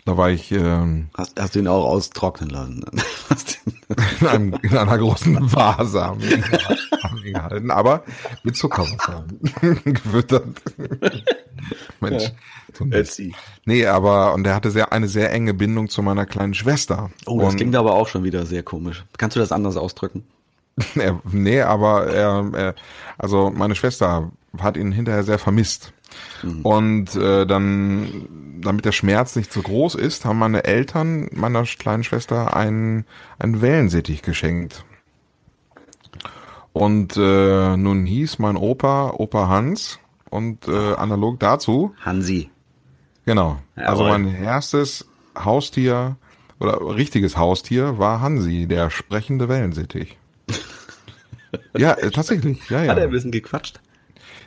[0.07, 0.53] Da war ich.
[0.53, 2.85] Ähm, hast, hast du ihn auch austrocknen lassen?
[4.21, 6.45] in, einem, in einer großen Vase haben wir ihn
[7.33, 8.05] gehalten, aber
[8.43, 9.25] mit Zuckerwasser
[9.85, 10.63] gefüttert.
[12.01, 12.25] Mensch.
[12.25, 13.27] Ja.
[13.65, 17.11] Nee, aber und er hatte sehr eine sehr enge Bindung zu meiner kleinen Schwester.
[17.27, 19.05] Oh, das und, klingt aber auch schon wieder sehr komisch.
[19.19, 20.25] Kannst du das anders ausdrücken?
[21.33, 22.75] nee, aber er, er,
[23.19, 25.93] also meine Schwester hat ihn hinterher sehr vermisst.
[26.43, 26.63] Mhm.
[26.63, 32.05] Und äh, dann, damit der Schmerz nicht so groß ist, haben meine Eltern meiner kleinen
[32.05, 33.05] Schwester einen,
[33.39, 34.85] einen Wellensittich geschenkt.
[36.73, 42.51] Und äh, nun hieß mein Opa Opa Hans und äh, analog dazu Hansi.
[43.25, 43.59] Genau.
[43.77, 43.89] Jawohl.
[43.89, 46.17] Also mein erstes Haustier
[46.61, 50.19] oder richtiges Haustier war Hansi, der sprechende Wellensittich.
[51.77, 52.69] ja, äh, tatsächlich.
[52.69, 52.91] Ja, ja.
[52.91, 53.81] Hat er ein bisschen gequatscht?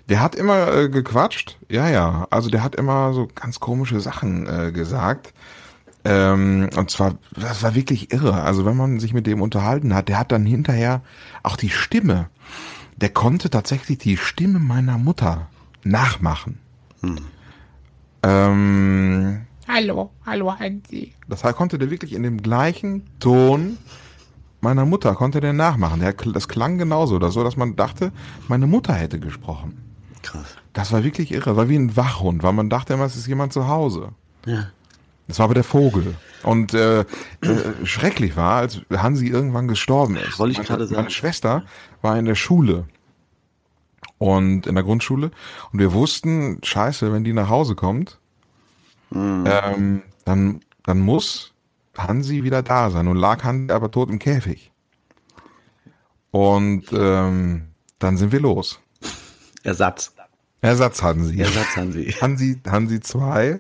[0.09, 2.27] Der hat immer äh, gequatscht, ja, ja.
[2.31, 5.33] Also der hat immer so ganz komische Sachen äh, gesagt.
[6.03, 8.41] Ähm, und zwar, das war wirklich irre.
[8.41, 11.01] Also wenn man sich mit dem unterhalten hat, der hat dann hinterher
[11.43, 12.29] auch die Stimme.
[12.97, 15.47] Der konnte tatsächlich die Stimme meiner Mutter
[15.83, 16.57] nachmachen.
[17.01, 17.17] Hm.
[18.23, 21.13] Ähm, hallo, hallo Hansi.
[21.27, 23.77] Das heißt, konnte der wirklich in dem gleichen Ton
[24.59, 25.99] meiner Mutter, konnte der nachmachen.
[25.99, 28.11] Der, das klang genauso oder so, dass man dachte,
[28.47, 29.88] meine Mutter hätte gesprochen.
[30.29, 30.45] Krass.
[30.73, 31.55] Das war wirklich irre.
[31.55, 34.09] War wie ein Wachhund, weil man dachte immer, es ist jemand zu Hause.
[34.45, 34.67] Ja.
[35.27, 36.15] Das war aber der Vogel.
[36.43, 37.05] Und äh, äh,
[37.83, 40.39] schrecklich war, als Hansi irgendwann gestorben ist.
[40.39, 40.97] Wollte ich gerade sagen.
[40.97, 41.63] Meine Schwester
[42.01, 42.85] war in der Schule
[44.17, 45.31] und in der Grundschule
[45.71, 48.19] und wir wussten, scheiße, wenn die nach Hause kommt,
[49.09, 49.45] mhm.
[49.47, 51.53] ähm, dann, dann muss
[51.97, 54.71] Hansi wieder da sein und lag Hansi aber tot im Käfig.
[56.31, 58.79] Und ähm, dann sind wir los.
[59.63, 60.13] Ersatz.
[60.61, 61.39] Ersatz Hansi.
[61.39, 62.11] Ersatz Hansi.
[62.19, 63.59] Hansi, Hansi 2.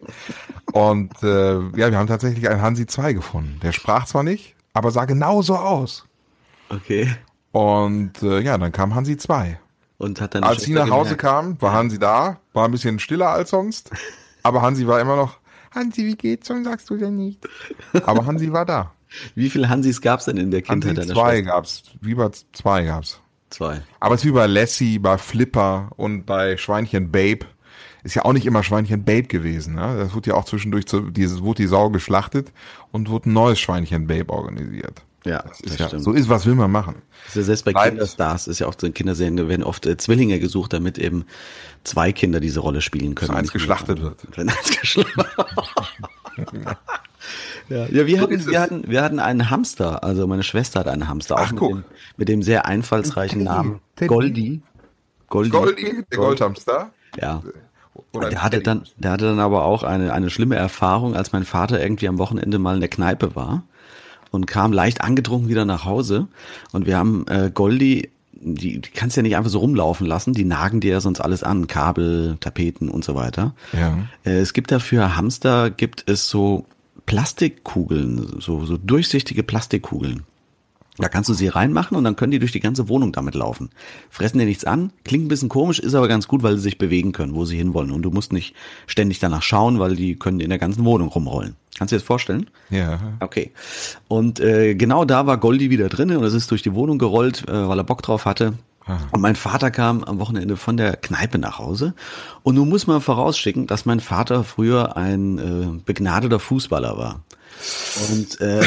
[0.73, 3.59] Und äh, ja, wir haben tatsächlich einen Hansi 2 gefunden.
[3.61, 6.05] Der sprach zwar nicht, aber sah genauso aus.
[6.69, 7.09] Okay.
[7.51, 9.59] Und äh, ja, dann kam Hansi 2.
[9.97, 11.21] Und hat dann Als sie nach Hause gemerkt.
[11.21, 13.91] kam, war Hansi da, war ein bisschen stiller als sonst,
[14.43, 15.39] aber Hansi war immer noch,
[15.71, 16.49] Hansi, wie geht's?
[16.49, 17.45] Und sagst du denn nicht?
[18.05, 18.93] Aber Hansi war da.
[19.35, 23.19] Wie viele Hansis gab's denn in der Kindheit Hansi zwei gab's, wie bei zwei gab's.
[23.49, 23.81] Zwei.
[23.99, 27.45] Aber es ist wie bei Lassie, bei Flipper und bei Schweinchen Babe.
[28.03, 29.75] Ist ja auch nicht immer Schweinchen Babe gewesen.
[29.75, 29.97] Ne?
[29.97, 32.53] Das wurde ja auch zwischendurch, zu, dieses, wurde die Sau geschlachtet
[32.91, 35.03] und wurde ein neues Schweinchen Babe organisiert.
[35.25, 37.01] Ja, das ist das ja so ist, was will man machen?
[37.25, 37.89] Das ist ja selbst bei Bleibt.
[37.89, 41.25] Kinderstars ist ja auch so in Kinderserien, da werden oft äh, Zwillinge gesucht, damit eben
[41.83, 43.31] zwei Kinder diese Rolle spielen können.
[43.31, 44.25] Wenn eins geschlachtet wird.
[44.37, 45.17] Wenn eins geschlachtet
[46.37, 46.77] wird.
[47.69, 51.07] Ja, ja wir, hatten, wir, hatten, wir hatten einen Hamster, also meine Schwester hat einen
[51.07, 51.83] Hamster, auch Ach, mit, dem,
[52.17, 53.79] mit, dem, sehr einfallsreichen Namen.
[54.07, 54.61] Goldi.
[55.27, 56.89] Goldi, Goldi der Goldhamster.
[57.21, 57.43] Ja.
[58.13, 61.43] Oder der hatte dann, der hatte dann aber auch eine, eine schlimme Erfahrung, als mein
[61.43, 63.63] Vater irgendwie am Wochenende mal in der Kneipe war
[64.31, 66.27] und kam leicht angetrunken wieder nach Hause.
[66.71, 70.45] Und wir haben äh, Goldi, die, die kannst ja nicht einfach so rumlaufen lassen, die
[70.45, 73.53] nagen dir ja sonst alles an, Kabel, Tapeten und so weiter.
[73.73, 73.97] Ja.
[74.23, 76.65] Äh, es gibt dafür Hamster, gibt es so
[77.09, 80.25] Plastikkugeln, so, so durchsichtige Plastikkugeln.
[80.99, 83.71] Da kannst du sie reinmachen und dann können die durch die ganze Wohnung damit laufen.
[84.11, 86.77] Fressen dir nichts an, klingt ein bisschen komisch, ist aber ganz gut, weil sie sich
[86.77, 87.89] bewegen können, wo sie hinwollen.
[87.89, 88.53] Und du musst nicht
[88.85, 91.55] ständig danach schauen, weil die können in der ganzen Wohnung rumrollen.
[91.79, 92.47] Kannst du dir das vorstellen?
[92.69, 92.99] Ja.
[93.21, 93.53] Okay.
[94.07, 97.43] Und äh, genau da war Goldi wieder drin und es ist durch die Wohnung gerollt,
[97.47, 98.53] äh, weil er Bock drauf hatte.
[98.89, 98.97] Ah.
[99.11, 101.93] Und mein Vater kam am Wochenende von der Kneipe nach Hause.
[102.41, 107.21] Und nun muss man vorausschicken, dass mein Vater früher ein äh, begnadeter Fußballer war.
[108.09, 108.65] Und äh,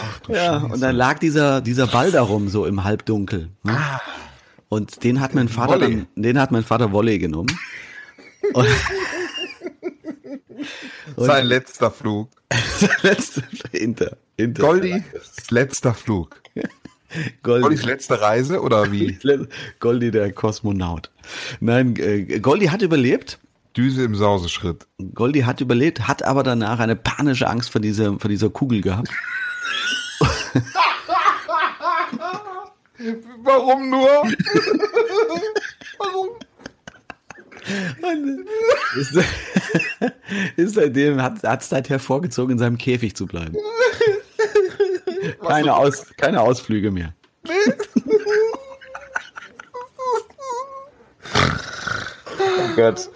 [0.00, 3.50] Ach, ja, und dann lag dieser dieser Ball darum so im Halbdunkel.
[3.64, 3.76] Ne?
[3.76, 4.00] Ah.
[4.68, 7.58] Und den hat mein Vater dann, den hat mein Vater Volley genommen.
[8.52, 8.68] Und,
[11.16, 12.30] Sein letzter Flug.
[12.78, 14.16] Sein letzter Inter, Inter.
[14.38, 15.02] Goldi,
[15.50, 16.40] letzter Flug.
[17.42, 17.62] Goldi.
[17.62, 19.18] Goldis letzte Reise oder wie?
[19.80, 21.10] Goldi der Kosmonaut.
[21.60, 23.38] Nein, äh, Goldi hat überlebt.
[23.76, 24.86] Düse im Sauseschritt.
[25.14, 29.10] Goldi hat überlebt, hat aber danach eine panische Angst vor dieser, vor dieser Kugel gehabt.
[33.44, 34.08] Warum nur?
[35.98, 36.28] Warum?
[38.96, 39.18] ist,
[40.56, 43.56] ist seitdem hat, hat seither vorgezogen, in seinem Käfig zu bleiben.
[45.48, 47.12] Keine, Aus, keine Ausflüge mehr.
[52.38, 53.08] oh Gott.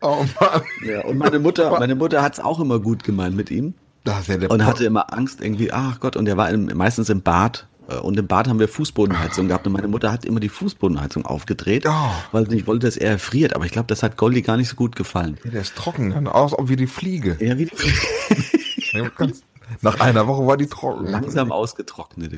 [0.00, 0.62] Oh Mann.
[0.84, 3.74] Ja, und meine Mutter, meine Mutter hat es auch immer gut gemeint mit ihm.
[4.06, 8.18] Ja und hatte immer Angst irgendwie, ach Gott, und er war meistens im Bad und
[8.18, 12.10] im Bad haben wir Fußbodenheizung gehabt und meine Mutter hat immer die Fußbodenheizung aufgedreht, oh.
[12.32, 13.54] weil sie nicht wollte, dass er friert.
[13.54, 15.38] Aber ich glaube, das hat Goldi gar nicht so gut gefallen.
[15.44, 17.36] Ja, der ist trocken, dann aus wie die Fliege.
[17.40, 19.10] Ja, wie die Fliege.
[19.82, 21.06] Nach einer Woche war die trocken.
[21.06, 22.32] Langsam ausgetrocknet.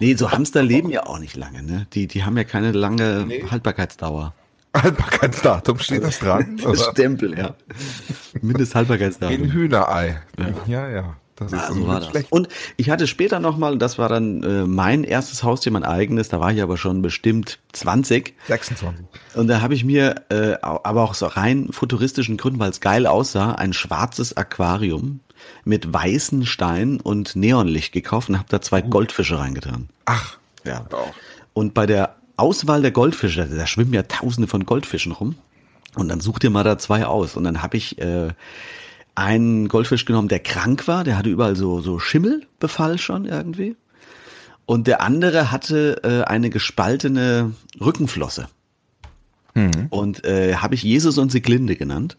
[0.00, 1.86] Nee, so Hamster leben ja auch nicht lange, ne?
[1.92, 3.44] Die, die haben ja keine lange nee.
[3.50, 4.34] Haltbarkeitsdauer.
[4.74, 6.58] Haltbarkeitsdatum steht das dran?
[6.92, 7.54] Stempel, ja.
[8.40, 9.36] Mindesthaltbarkeitsdatum.
[9.36, 10.22] In Hühnerei.
[10.38, 10.88] Ja, ja.
[10.88, 11.16] ja.
[11.50, 12.10] Das ist so war das.
[12.10, 12.32] Schlecht.
[12.32, 16.40] Und ich hatte später nochmal, das war dann äh, mein erstes Haustier, mein eigenes, da
[16.40, 18.34] war ich aber schon bestimmt 20.
[18.48, 19.04] 26.
[19.34, 23.06] Und da habe ich mir, äh, aber auch so rein futuristischen Gründen, weil es geil
[23.06, 25.20] aussah, ein schwarzes Aquarium
[25.64, 28.88] mit weißen Steinen und Neonlicht gekauft und habe da zwei uh.
[28.88, 29.88] Goldfische reingetan.
[30.04, 30.38] Ach.
[30.64, 30.86] Ja.
[31.54, 35.36] Und bei der Auswahl der Goldfische, da schwimmen ja tausende von Goldfischen rum.
[35.94, 37.36] Und dann such dir mal da zwei aus.
[37.36, 38.28] Und dann habe ich äh,
[39.14, 43.76] einen Goldfisch genommen, der krank war, der hatte überall so, so Schimmelbefall schon irgendwie.
[44.64, 48.48] Und der andere hatte äh, eine gespaltene Rückenflosse.
[49.54, 49.88] Mhm.
[49.90, 52.16] Und äh, habe ich Jesus und Siglinde genannt.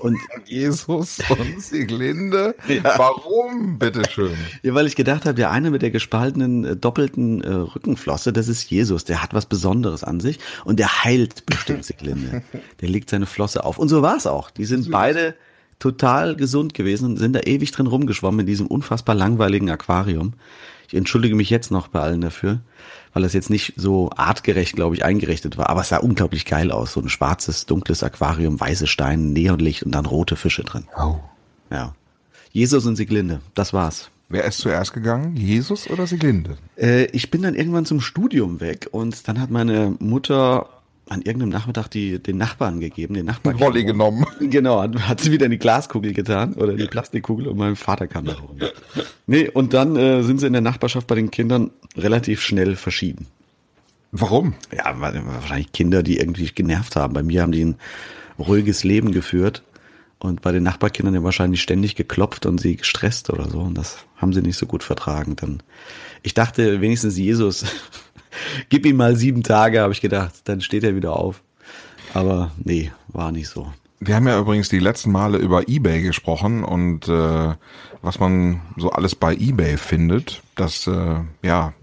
[0.00, 2.54] Und Jesus und Sieglinde.
[2.66, 2.94] Ja.
[2.96, 4.36] Warum, bitteschön?
[4.62, 8.48] Ja, weil ich gedacht habe, der eine mit der gespaltenen äh, doppelten äh, Rückenflosse, das
[8.48, 9.04] ist Jesus.
[9.04, 12.42] Der hat was Besonderes an sich und der heilt bestimmt Sieglinde.
[12.80, 13.78] Der legt seine Flosse auf.
[13.78, 14.50] Und so war es auch.
[14.50, 15.34] Die sind beide
[15.80, 20.34] total gesund gewesen und sind da ewig drin rumgeschwommen in diesem unfassbar langweiligen Aquarium.
[20.86, 22.60] Ich entschuldige mich jetzt noch bei allen dafür,
[23.12, 25.70] weil das jetzt nicht so artgerecht, glaube ich, eingerichtet war.
[25.70, 26.92] Aber es sah unglaublich geil aus.
[26.92, 30.86] So ein schwarzes, dunkles Aquarium, weiße Steine, Neonlicht und dann rote Fische drin.
[30.96, 31.16] Oh.
[31.70, 31.94] Ja.
[32.52, 34.10] Jesus und Sieglinde, das war's.
[34.28, 35.36] Wer ist zuerst gegangen?
[35.36, 36.56] Jesus oder Sieglinde?
[36.76, 40.68] Äh, ich bin dann irgendwann zum Studium weg und dann hat meine Mutter
[41.10, 43.56] an irgendeinem Nachmittag die, den Nachbarn gegeben, den Nachbarn.
[43.56, 44.24] Rolli genommen.
[44.38, 48.24] Genau, hat, sie wieder in die Glaskugel getan oder die Plastikkugel und mein Vater kam
[48.24, 48.58] da rum.
[49.26, 53.26] Nee, und dann äh, sind sie in der Nachbarschaft bei den Kindern relativ schnell verschieden.
[54.12, 54.54] Warum?
[54.74, 57.12] Ja, wahrscheinlich Kinder, die irgendwie genervt haben.
[57.12, 57.76] Bei mir haben die ein
[58.38, 59.64] ruhiges Leben geführt
[60.20, 63.60] und bei den Nachbarkindern ja wahrscheinlich ständig geklopft und sie gestresst oder so.
[63.60, 65.34] Und das haben sie nicht so gut vertragen.
[65.36, 65.62] Dann,
[66.22, 67.64] ich dachte, wenigstens Jesus
[68.68, 71.42] Gib ihm mal sieben Tage, habe ich gedacht, dann steht er wieder auf.
[72.14, 73.72] Aber nee, war nicht so.
[74.02, 77.54] Wir haben ja übrigens die letzten Male über eBay gesprochen und äh,
[78.00, 81.74] was man so alles bei eBay findet, dass äh, ja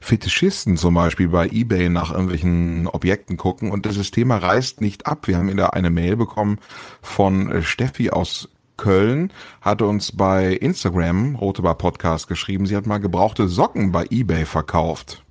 [0.00, 5.26] Fetischisten zum Beispiel bei eBay nach irgendwelchen Objekten gucken und dieses Thema reißt nicht ab.
[5.26, 6.60] Wir haben wieder eine Mail bekommen
[7.02, 12.86] von äh, Steffi aus Köln, hatte uns bei Instagram, Rote Bar Podcast, geschrieben, sie hat
[12.86, 15.23] mal gebrauchte Socken bei eBay verkauft.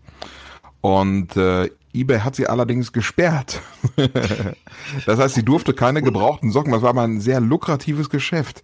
[0.83, 3.61] Und äh, eBay hat sie allerdings gesperrt.
[5.05, 6.73] das heißt, sie durfte keine gebrauchten Socken.
[6.73, 8.63] Das war aber ein sehr lukratives Geschäft,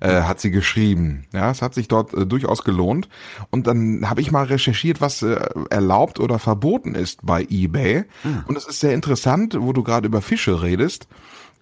[0.00, 1.26] äh, hat sie geschrieben.
[1.32, 3.08] Ja, es hat sich dort äh, durchaus gelohnt.
[3.50, 5.38] Und dann habe ich mal recherchiert, was äh,
[5.70, 8.02] erlaubt oder verboten ist bei eBay.
[8.22, 8.42] Hm.
[8.48, 11.06] Und es ist sehr interessant, wo du gerade über Fische redest.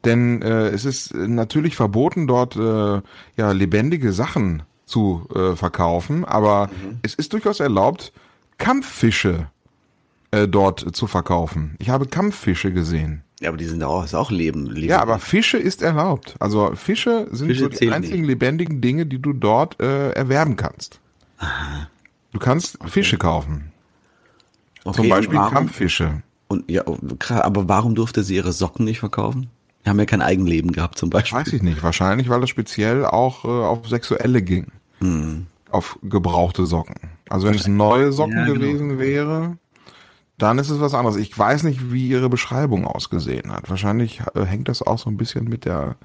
[0.07, 3.03] Denn äh, es ist natürlich verboten, dort äh,
[3.37, 7.01] ja lebendige Sachen zu äh, verkaufen, aber mhm.
[7.03, 8.12] es ist durchaus erlaubt,
[8.57, 9.49] Kampffische
[10.31, 11.75] äh, dort zu verkaufen.
[11.79, 13.23] Ich habe Kampffische gesehen.
[13.41, 14.88] Ja, aber die sind auch, ist auch Leben, Leben.
[14.88, 16.35] Ja, aber Fische ist erlaubt.
[16.41, 18.29] Also Fische sind Fische so die einzigen nicht.
[18.29, 21.01] lebendigen Dinge, die du dort äh, erwerben kannst.
[21.38, 21.88] Aha.
[22.33, 22.91] Du kannst okay.
[22.91, 23.73] Fische kaufen.
[24.85, 26.23] Okay, Zum Beispiel warum, Kampffische.
[26.49, 26.83] Und ja,
[27.31, 29.49] aber warum durfte sie ihre Socken nicht verkaufen?
[29.85, 31.38] Die haben ja kein Eigenleben gehabt zum Beispiel.
[31.38, 31.83] Weiß ich nicht.
[31.83, 34.67] Wahrscheinlich, weil es speziell auch äh, auf sexuelle ging.
[34.99, 35.47] Hm.
[35.71, 36.97] Auf gebrauchte Socken.
[37.29, 38.59] Also wenn es neue Socken ja, genau.
[38.59, 39.59] gewesen wäre,
[40.38, 41.16] dann ist es was anderes.
[41.16, 43.68] Ich weiß nicht, wie ihre Beschreibung ausgesehen hat.
[43.68, 45.96] Wahrscheinlich äh, hängt das auch so ein bisschen mit der,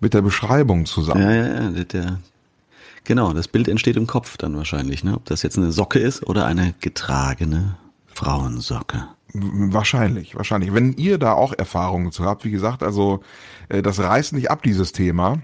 [0.00, 1.22] mit der Beschreibung zusammen.
[1.22, 1.84] Ja, ja, ja.
[1.84, 2.18] Der,
[3.04, 5.16] genau, das Bild entsteht im Kopf dann wahrscheinlich, ne?
[5.16, 9.08] Ob das jetzt eine Socke ist oder eine getragene Frauensocke.
[9.32, 10.74] Wahrscheinlich, wahrscheinlich.
[10.74, 13.20] Wenn ihr da auch Erfahrungen zu habt, wie gesagt, also
[13.68, 15.40] äh, das reißt nicht ab, dieses Thema.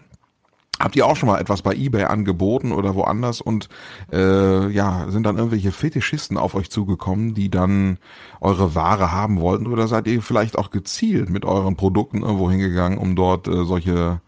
[0.79, 3.71] Habt ihr auch schon mal etwas bei eBay angeboten oder woanders und
[4.13, 7.99] äh, ja, sind dann irgendwelche Fetischisten auf euch zugekommen, die dann
[8.43, 12.99] eure Ware haben wollten oder seid ihr vielleicht auch gezielt mit euren Produkten irgendwo hingegangen,
[12.99, 14.21] um dort äh, solche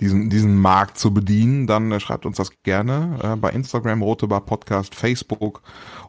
[0.00, 1.66] diesen diesen Markt zu bedienen?
[1.66, 5.62] Dann äh, schreibt uns das gerne äh, bei Instagram Rotebar Podcast, Facebook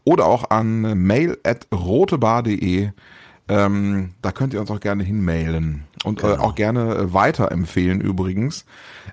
[0.03, 2.91] oder auch an mail at rotebar.de.
[3.47, 6.33] Ähm, da könnt ihr uns auch gerne hinmailen und äh, genau.
[6.33, 8.65] äh, auch gerne äh, weiterempfehlen übrigens.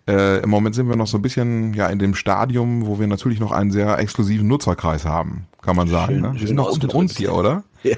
[0.09, 3.07] Äh, Im Moment sind wir noch so ein bisschen ja in dem Stadium, wo wir
[3.07, 6.15] natürlich noch einen sehr exklusiven Nutzerkreis haben, kann man sagen.
[6.15, 6.35] Schön, ne?
[6.41, 7.65] Wir sind noch unter uns hier, oder?
[7.83, 7.97] Ja,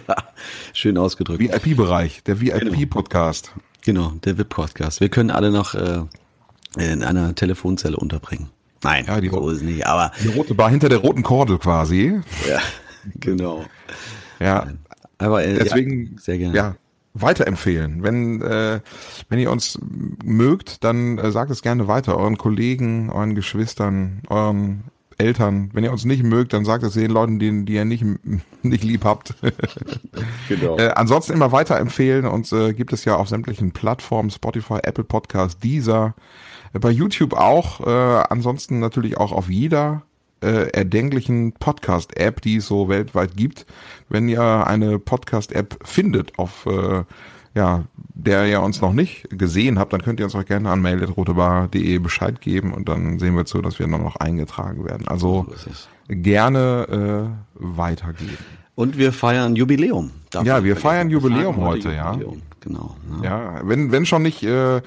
[0.72, 1.40] schön ausgedrückt.
[1.42, 3.52] VIP-Bereich, der VIP-Podcast.
[3.84, 4.08] Genau.
[4.08, 5.02] genau, der VIP-Podcast.
[5.02, 6.00] Wir können alle noch äh,
[6.78, 8.48] in einer Telefonzelle unterbringen.
[8.82, 10.10] Nein, ja, die, so ist nicht, aber.
[10.22, 12.18] Die rote Bar hinter der roten Kordel quasi.
[12.48, 12.60] Ja,
[13.20, 13.66] genau.
[14.40, 14.68] Ja,
[15.18, 16.56] aber äh, deswegen ja, sehr gerne.
[16.56, 16.76] Ja,
[17.14, 18.02] weiterempfehlen.
[18.02, 18.80] Wenn, äh,
[19.28, 19.78] wenn ihr uns
[20.24, 24.84] mögt, dann äh, sagt es gerne weiter, euren Kollegen, euren Geschwistern, euren
[25.18, 25.70] Eltern.
[25.72, 28.04] Wenn ihr uns nicht mögt, dann sagt es den Leuten, die, die ihr nicht,
[28.62, 29.34] nicht lieb habt.
[30.48, 30.76] genau.
[30.76, 32.26] Äh, ansonsten immer weiterempfehlen.
[32.26, 36.14] Uns äh, gibt es ja auf sämtlichen Plattformen, Spotify, Apple Podcast, Deezer,
[36.72, 37.80] äh, bei YouTube auch.
[37.86, 40.02] Äh, ansonsten natürlich auch auf jeder
[40.44, 43.66] äh, erdenklichen Podcast-App, die es so weltweit gibt.
[44.08, 47.04] Wenn ihr eine Podcast-App findet, auf äh,
[47.54, 50.82] ja, der ihr uns noch nicht gesehen habt, dann könnt ihr uns auch gerne an
[50.82, 55.06] mail.rotebar.de Bescheid geben und dann sehen wir zu, dass wir noch eingetragen werden.
[55.06, 55.46] Also
[56.08, 58.38] gerne äh, weitergeben.
[58.74, 60.10] Und wir feiern Jubiläum.
[60.42, 62.34] Ja, wir feiern Jubiläum heute, Jubiläum.
[62.34, 62.53] ja.
[62.64, 62.96] Genau.
[63.08, 63.24] Ne?
[63.24, 64.80] Ja, wenn, wenn schon nicht äh,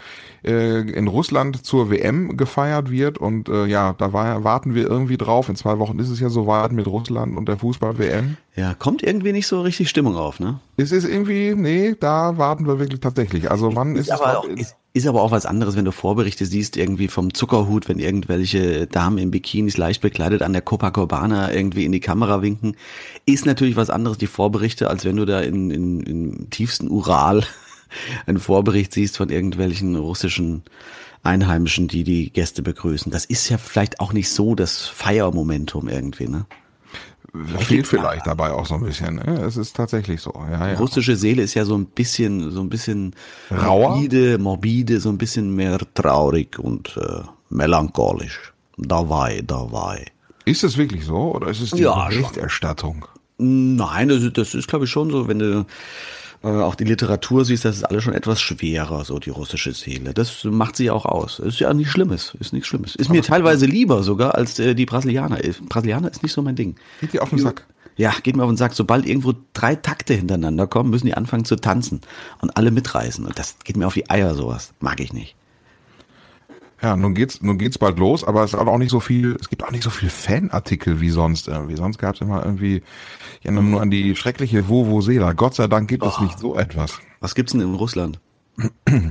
[0.43, 5.17] äh, in Russland zur WM gefeiert wird und äh, ja, da war, warten wir irgendwie
[5.17, 5.47] drauf.
[5.47, 8.37] In zwei Wochen ist es ja soweit mit Russland und der Fußball-WM.
[8.55, 10.59] Ja, kommt irgendwie nicht so richtig Stimmung auf, ne?
[10.77, 13.51] Es ist irgendwie, nee, da warten wir wirklich tatsächlich.
[13.51, 14.21] Also wann ist, ist es?
[14.21, 17.87] Aber auch, ist, ist aber auch was anderes, wenn du Vorberichte siehst, irgendwie vom Zuckerhut,
[17.87, 22.75] wenn irgendwelche Damen in Bikinis leicht bekleidet an der Copacabana irgendwie in die Kamera winken.
[23.25, 27.43] Ist natürlich was anderes, die Vorberichte, als wenn du da in, in, im tiefsten Ural
[28.25, 30.63] einen Vorbericht siehst von irgendwelchen russischen
[31.23, 33.11] Einheimischen, die die Gäste begrüßen.
[33.11, 36.45] Das ist ja vielleicht auch nicht so das Feiermomentum irgendwie, ne?
[37.59, 39.15] Fehlt vielleicht dabei auch so ein bisschen.
[39.15, 39.41] Ne?
[39.45, 40.33] Es ist tatsächlich so.
[40.49, 40.77] Ja, ja.
[40.77, 43.13] Russische Seele ist ja so ein bisschen, so ein bisschen
[43.51, 43.89] Rauer?
[43.89, 48.53] morbide, morbide, so ein bisschen mehr traurig und äh, melancholisch.
[48.77, 50.05] Dabei, dabei.
[50.45, 53.05] Ist es wirklich so oder ist es die Berichterstattung?
[53.37, 55.65] Nein, das, das ist glaube ich schon so, wenn du
[56.43, 60.13] äh, auch die Literatur siehst, das ist alles schon etwas schwerer, so die russische Seele.
[60.13, 61.39] Das macht sie auch aus.
[61.39, 62.95] Ist ja nichts Schlimmes, ist nichts Schlimmes.
[62.95, 65.39] Ist mir teilweise lieber sogar als äh, die Brasilianer.
[65.67, 66.75] Brasilianer ist nicht so mein Ding.
[67.01, 67.65] Geht dir auf den Sack?
[67.95, 68.73] Ja, geht mir auf den Sack.
[68.73, 72.01] Sobald irgendwo drei Takte hintereinander kommen, müssen die anfangen zu tanzen
[72.41, 73.25] und alle mitreißen.
[73.25, 74.73] Und das geht mir auf die Eier, sowas.
[74.79, 75.35] Mag ich nicht.
[76.81, 79.49] Ja, nun geht's, nun geht's bald los, aber es ist auch nicht so viel, es
[79.49, 81.75] gibt auch nicht so viel Fanartikel wie sonst irgendwie.
[81.75, 82.83] Sonst gab's immer irgendwie,
[83.39, 85.33] ich erinnere nur an die schreckliche Vuvuzela.
[85.33, 86.09] Gott sei Dank gibt oh.
[86.09, 86.99] es nicht so etwas.
[87.19, 88.19] Was gibt's denn in Russland?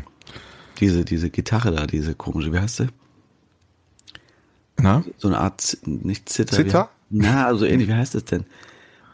[0.80, 2.86] diese, diese Gitarre da, diese komische, wie heißt sie?
[4.78, 5.02] Na?
[5.16, 6.56] So eine Art, nicht Zither.
[6.56, 6.90] Zither?
[7.10, 8.44] Na, also ähnlich, wie heißt das denn?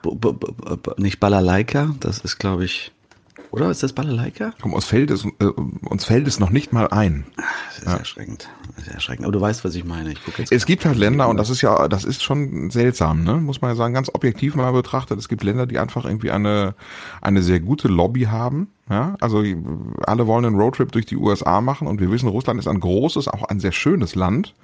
[0.02, 2.92] -b nicht Balalaika, das ist, glaube ich,
[3.52, 4.52] oder ist das Balalaika?
[4.60, 7.26] Komm, uns fällt es, äh, uns fällt es noch nicht mal ein.
[7.36, 7.96] Das ist ja.
[7.96, 8.48] erschreckend.
[8.76, 9.26] Das ist erschreckend.
[9.26, 10.12] Aber du weißt, was ich meine.
[10.12, 13.34] Ich es gibt halt Länder, und das ist ja, das ist schon seltsam, ne?
[13.34, 15.18] Muss man ja sagen, ganz objektiv mal betrachtet.
[15.18, 16.74] Es gibt Länder, die einfach irgendwie eine,
[17.20, 18.68] eine sehr gute Lobby haben.
[18.88, 19.44] Ja, also
[20.06, 23.28] alle wollen einen Roadtrip durch die USA machen und wir wissen, Russland ist ein großes,
[23.28, 24.54] auch ein sehr schönes Land.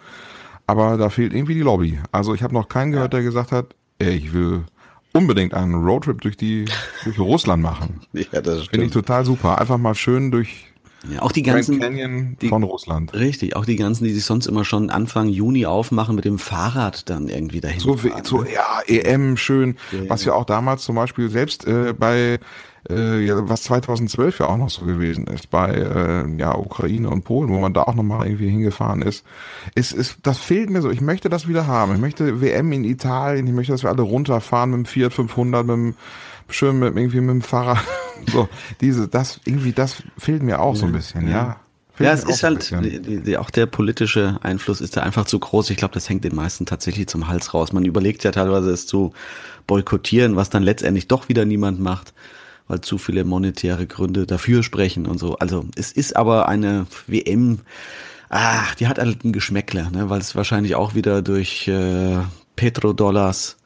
[0.67, 1.99] Aber da fehlt irgendwie die Lobby.
[2.13, 4.65] Also ich habe noch keinen gehört, der gesagt hat, ey, ich will
[5.13, 6.67] unbedingt einen Roadtrip durch die
[7.05, 8.01] durch Russland machen.
[8.13, 8.71] ja, das stimmt.
[8.71, 9.59] Finde ich total super.
[9.59, 10.69] Einfach mal schön durch
[11.09, 13.15] ja, auch die ganzen Grand Canyon die, von Russland.
[13.15, 17.09] Richtig, auch die ganzen, die sich sonst immer schon Anfang Juni aufmachen mit dem Fahrrad
[17.09, 17.79] dann irgendwie dahin.
[17.79, 18.53] So, fahren, so ne?
[18.53, 22.41] ja, EM schön, ja, was ja auch damals zum Beispiel selbst äh, bei
[22.89, 27.59] was 2012 ja auch noch so gewesen ist bei äh, ja Ukraine und Polen, wo
[27.59, 29.25] man da auch noch mal irgendwie hingefahren ist.
[29.75, 30.91] ist, ist das fehlt mir so.
[30.91, 31.95] Ich möchte das wieder haben.
[31.95, 33.47] Ich möchte WM in Italien.
[33.47, 35.95] Ich möchte, dass wir alle runterfahren mit dem Fiat 500, mit dem
[36.49, 37.79] schön mit irgendwie mit dem Fahrrad.
[38.33, 38.49] so
[38.81, 41.27] diese, das irgendwie, das fehlt mir auch so ein bisschen.
[41.29, 41.37] Ja.
[41.37, 41.57] ja.
[42.01, 45.71] Ja, es ist halt, die, die, auch der politische Einfluss ist da einfach zu groß.
[45.71, 47.73] Ich glaube, das hängt den meisten tatsächlich zum Hals raus.
[47.73, 49.13] Man überlegt ja teilweise es zu
[49.67, 52.15] boykottieren, was dann letztendlich doch wieder niemand macht
[52.69, 55.37] weil zu viele monetäre Gründe dafür sprechen und so.
[55.39, 57.61] Also es ist aber eine WM,
[58.29, 62.19] ach, die hat halt ein Geschmäckler, ne, weil es wahrscheinlich auch wieder durch äh,
[62.57, 63.57] Petrodollars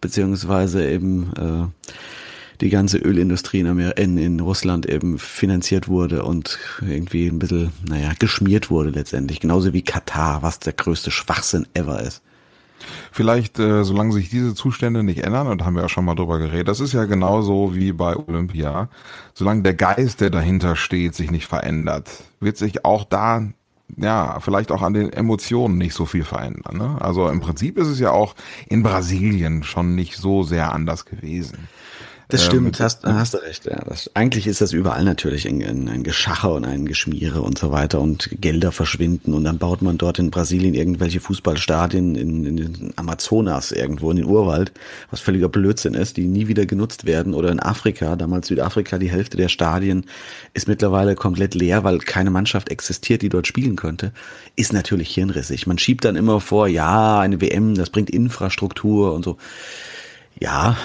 [0.00, 1.72] beziehungsweise eben
[2.60, 8.12] die ganze Ölindustrie in, in, in Russland eben finanziert wurde und irgendwie ein bisschen, naja,
[8.18, 9.40] geschmiert wurde letztendlich.
[9.40, 12.22] Genauso wie Katar, was der größte Schwachsinn ever ist.
[13.12, 16.38] Vielleicht, äh, solange sich diese Zustände nicht ändern, und haben wir ja schon mal drüber
[16.38, 18.88] geredet, das ist ja genauso wie bei Olympia,
[19.34, 23.42] solange der Geist, der dahinter steht, sich nicht verändert, wird sich auch da
[23.96, 26.78] ja, vielleicht auch an den Emotionen nicht so viel verändern.
[26.78, 26.96] Ne?
[27.00, 28.34] Also im Prinzip ist es ja auch
[28.66, 31.68] in Brasilien schon nicht so sehr anders gewesen.
[32.28, 33.66] Das ähm, stimmt, ähm, hast, hast du recht.
[33.66, 33.82] Ja.
[33.84, 37.70] Das, eigentlich ist das überall natürlich ein, ein, ein Geschache und ein Geschmiere und so
[37.70, 42.56] weiter und Gelder verschwinden und dann baut man dort in Brasilien irgendwelche Fußballstadien in, in
[42.56, 44.72] den Amazonas irgendwo in den Urwald,
[45.10, 49.10] was völliger Blödsinn ist, die nie wieder genutzt werden oder in Afrika, damals Südafrika, die
[49.10, 50.06] Hälfte der Stadien
[50.54, 54.12] ist mittlerweile komplett leer, weil keine Mannschaft existiert, die dort spielen könnte,
[54.56, 55.66] ist natürlich hirnrissig.
[55.66, 59.36] Man schiebt dann immer vor, ja, eine WM, das bringt Infrastruktur und so.
[60.40, 60.76] Ja,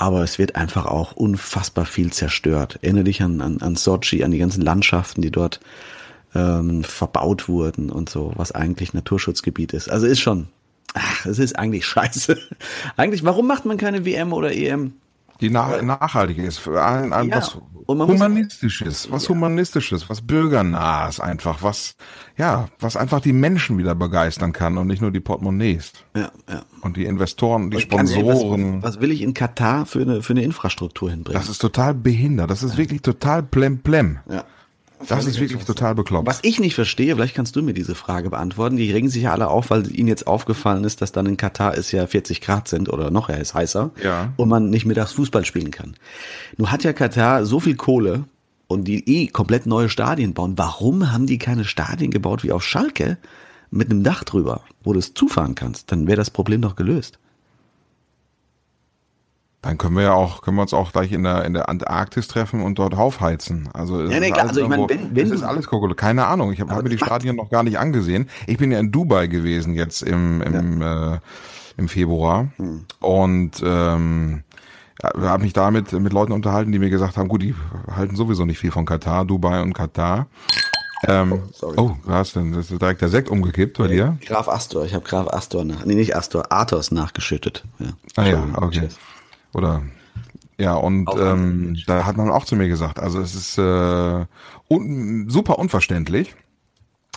[0.00, 2.78] aber es wird einfach auch unfassbar viel zerstört.
[2.80, 5.60] Erinnere dich an, an, an Sochi, an die ganzen Landschaften, die dort
[6.34, 9.90] ähm, verbaut wurden und so, was eigentlich Naturschutzgebiet ist.
[9.90, 10.48] Also ist schon,
[10.94, 12.38] ach, es ist eigentlich scheiße.
[12.96, 14.94] eigentlich, warum macht man keine WM oder EM?
[15.40, 19.28] Die nach, nachhaltig ist, für ein, ein, ja, was humanistisches, was ja.
[19.30, 21.96] humanistisches, was bürgernahes einfach, was
[22.36, 25.92] ja, was einfach die Menschen wieder begeistern kann und nicht nur die Portemonnaies.
[26.14, 26.62] Ja, ja.
[26.82, 28.82] Und die Investoren, die und Sponsoren.
[28.82, 31.40] Was, was, will ich in Katar für eine für eine Infrastruktur hinbringen?
[31.40, 32.50] Das ist total behindert.
[32.50, 32.78] Das ist ja.
[32.78, 34.18] wirklich total plem plem.
[34.28, 34.44] Ja.
[35.08, 36.26] Das ist wirklich total bekloppt.
[36.26, 38.76] Was ich nicht verstehe, vielleicht kannst du mir diese Frage beantworten.
[38.76, 41.76] Die regen sich ja alle auf, weil ihnen jetzt aufgefallen ist, dass dann in Katar
[41.76, 43.90] es ja 40 Grad sind oder noch, er ist heißer.
[44.02, 44.32] Ja.
[44.36, 45.94] Und man nicht mittags Fußball spielen kann.
[46.56, 48.24] Nun hat ja Katar so viel Kohle
[48.66, 50.56] und die eh komplett neue Stadien bauen.
[50.56, 53.18] Warum haben die keine Stadien gebaut wie auf Schalke
[53.70, 55.90] mit einem Dach drüber, wo du es zufahren kannst?
[55.90, 57.18] Dann wäre das Problem doch gelöst.
[59.62, 62.28] Dann können wir ja auch, können wir uns auch gleich in der, in der Antarktis
[62.28, 63.68] treffen und dort aufheizen.
[63.74, 65.94] Also, ja, nee, klar, also ich meine, wenn, wenn das ist alles Kokolo.
[65.94, 66.52] Keine Ahnung.
[66.52, 68.30] Ich habe hab mir die Stadien noch gar nicht angesehen.
[68.46, 71.14] Ich bin ja in Dubai gewesen jetzt im, im, ja.
[71.14, 71.18] äh,
[71.76, 72.48] im Februar.
[72.56, 72.86] Hm.
[73.00, 74.44] Und ähm,
[75.02, 77.54] habe mich da mit, mit Leuten unterhalten, die mir gesagt haben, gut, die
[77.94, 80.26] halten sowieso nicht viel von Katar, Dubai und Katar.
[81.06, 84.18] Ähm, oh, oh, du hast denn, das ist direkt der Sekt umgekippt bei dir?
[84.26, 87.64] Graf Astor, ich habe Graf Astor nach, nee, nicht Astor, Athos nachgeschüttet.
[87.78, 87.86] Ja.
[88.16, 88.88] Ah ja, okay.
[89.52, 89.82] Oder
[90.58, 94.26] ja, und ähm, da hat man auch zu mir gesagt, also es ist äh,
[94.68, 96.34] un super unverständlich.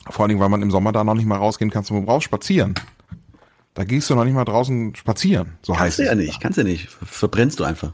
[0.10, 2.24] Vor allen Dingen, weil man im Sommer da noch nicht mal rausgehen kann, zum brauchst
[2.24, 2.76] spazieren.
[3.74, 6.10] Da gehst du noch nicht mal draußen spazieren, so kannst heißt du es.
[6.10, 6.90] ja nicht, kannst du nicht.
[6.90, 7.92] Verbrennst du einfach.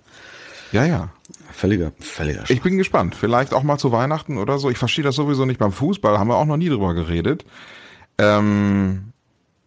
[0.72, 1.10] Ja, ja.
[1.52, 2.54] Völliger, völliger Schau.
[2.54, 3.16] Ich bin gespannt.
[3.16, 4.70] Vielleicht auch mal zu Weihnachten oder so.
[4.70, 7.46] Ich verstehe das sowieso nicht beim Fußball, haben wir auch noch nie drüber geredet.
[8.20, 9.09] Ähm,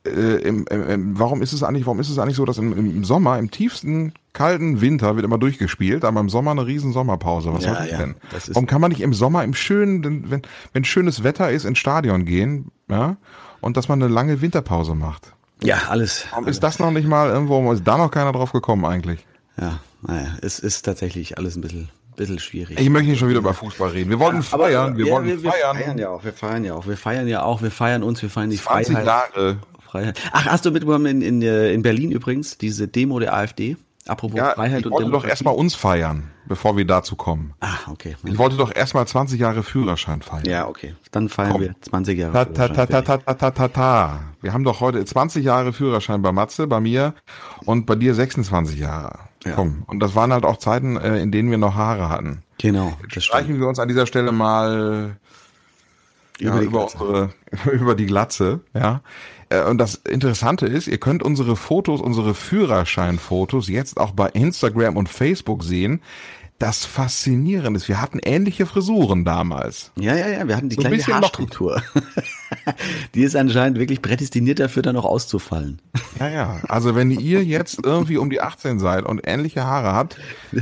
[0.06, 3.04] äh, im, im, warum ist es eigentlich, warum ist es eigentlich so, dass im, im,
[3.04, 7.52] Sommer, im tiefsten kalten Winter wird immer durchgespielt, aber im Sommer eine riesen Sommerpause.
[7.52, 8.14] Was ja, soll ja, denn?
[8.30, 11.78] Das warum kann man nicht im Sommer im schönen, wenn, wenn schönes Wetter ist, ins
[11.78, 13.16] Stadion gehen, ja,
[13.60, 15.32] und dass man eine lange Winterpause macht?
[15.62, 16.26] Ja, alles.
[16.30, 19.24] Warum ist das noch nicht mal irgendwo, ist da noch keiner drauf gekommen eigentlich?
[19.60, 22.78] Ja, naja, es ist tatsächlich alles ein bisschen bisschen schwierig.
[22.78, 24.10] Ich möchte nicht schon wieder über Fußball reden.
[24.10, 25.76] Wir wollten ja, feiern, wir ja, wollten wir, wir feiern.
[25.76, 28.28] feiern ja auch, wir feiern ja auch, wir feiern ja auch, wir feiern uns, wir
[28.28, 29.06] feiern die 20 Freiheit.
[29.06, 29.58] Jahre
[29.92, 30.18] Freiheit.
[30.33, 33.76] Ach, hast du mitbekommen in, in, äh, in Berlin übrigens diese Demo der AfD?
[34.09, 35.26] Apropos ja, Freiheit ich und wollte Demokratie.
[35.26, 37.52] doch erstmal uns feiern, bevor wir dazu kommen.
[37.61, 38.16] Ach, okay.
[38.24, 40.44] Ich wollte doch erstmal 20 Jahre Führerschein feiern.
[40.46, 40.96] Ja, okay.
[41.12, 41.61] Dann feiern Komm.
[41.61, 42.88] wir 20 Jahre ta, ta, Führerschein.
[42.88, 44.20] Ta, ta, ta, ta, ta, ta.
[44.40, 47.14] Wir haben doch heute 20 Jahre Führerschein bei Matze, bei mir
[47.64, 49.20] und bei dir 26 Jahre.
[49.44, 49.52] Ja.
[49.52, 49.85] Komm.
[49.87, 52.42] Und das waren halt auch Zeiten, äh, in denen wir noch Haare hatten.
[52.59, 52.96] Genau.
[53.02, 55.16] Jetzt streichen wir uns an dieser Stelle mal
[56.42, 57.31] über, ja, die über, unsere,
[57.72, 58.61] über die Glatze.
[58.74, 59.02] Ja.
[59.52, 64.96] Äh, und das Interessante ist, ihr könnt unsere Fotos, unsere Führerscheinfotos jetzt auch bei Instagram
[64.96, 66.00] und Facebook sehen.
[66.58, 69.90] Das Faszinierende ist, wir hatten ähnliche Frisuren damals.
[69.98, 71.82] Ja, ja, ja, wir hatten die so gleiche Haarstruktur.
[73.14, 75.80] die ist anscheinend wirklich prädestiniert dafür, dann noch auszufallen.
[76.20, 76.61] Ja, ja.
[76.68, 80.18] Also wenn ihr jetzt irgendwie um die 18 seid und ähnliche Haare habt,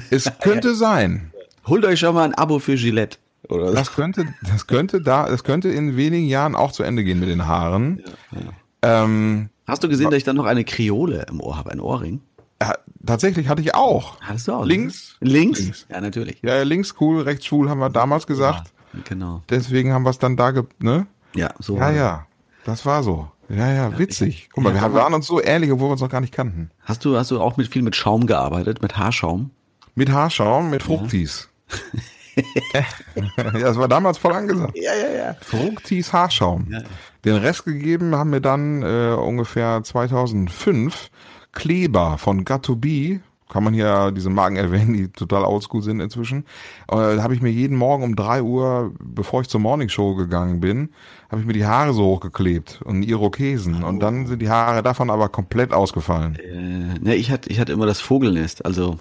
[0.08, 1.32] es könnte sein.
[1.66, 3.18] Holt euch schon mal ein Abo für Gillette.
[3.50, 7.20] Oder das könnte, das könnte da, das könnte in wenigen Jahren auch zu Ende gehen
[7.20, 8.02] mit den Haaren.
[8.32, 8.52] Ja, ja.
[8.82, 12.20] Ähm, Hast du gesehen, dass ich dann noch eine Kriole im Ohr habe, ein Ohrring?
[12.60, 12.74] Ja,
[13.06, 14.20] tatsächlich hatte ich auch.
[14.20, 14.64] Hattest du auch?
[14.64, 15.16] Links?
[15.20, 15.60] Links?
[15.60, 15.86] links.
[15.88, 16.40] Ja, natürlich.
[16.42, 18.72] Ja, links cool, rechts schwul haben wir damals gesagt.
[18.92, 19.42] Ja, genau.
[19.48, 21.06] Deswegen haben wir es dann da, ge ne?
[21.34, 21.76] Ja, so.
[21.76, 22.26] Ja, ja.
[22.64, 23.30] Das war so.
[23.48, 24.48] Ja, ja, witzig.
[24.52, 26.70] Guck mal, ja, wir waren uns so ähnlich, obwohl wir uns noch gar nicht kannten.
[26.82, 29.50] Hast du, hast du auch mit viel mit Schaum gearbeitet, mit Haarschaum?
[29.94, 31.48] Mit Haarschaum, mit Fruchtis.
[32.74, 34.76] ja, das war damals voll angesagt.
[34.76, 35.36] Ja, ja, ja.
[35.40, 36.66] Fructis Haarschaum.
[36.70, 36.82] Ja.
[37.24, 41.10] Den Rest gegeben haben wir dann äh, ungefähr 2005
[41.52, 43.18] Kleber von Gatto B.
[43.50, 46.44] kann man hier diese Marken erwähnen, die total oldschool sind inzwischen.
[46.90, 50.90] Äh, habe ich mir jeden Morgen um drei Uhr, bevor ich zur Morningshow gegangen bin,
[51.30, 53.84] habe ich mir die Haare so hochgeklebt und Irokesen.
[53.84, 53.88] Oh.
[53.88, 56.36] Und dann sind die Haare davon aber komplett ausgefallen.
[56.36, 58.64] Äh, ne, ich hatte, ich hatte immer das Vogelnest.
[58.64, 58.98] Also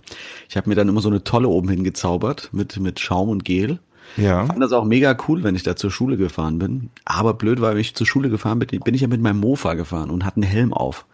[0.50, 3.80] ich habe mir dann immer so eine Tolle oben hingezaubert mit, mit Schaum und Gel.
[4.18, 4.46] Ja.
[4.46, 6.90] Fand das auch mega cool, wenn ich da zur Schule gefahren bin.
[7.06, 9.76] Aber blöd war, wenn ich zur Schule gefahren bin, bin ich ja mit meinem Mofa
[9.76, 11.06] gefahren und hatte einen Helm auf.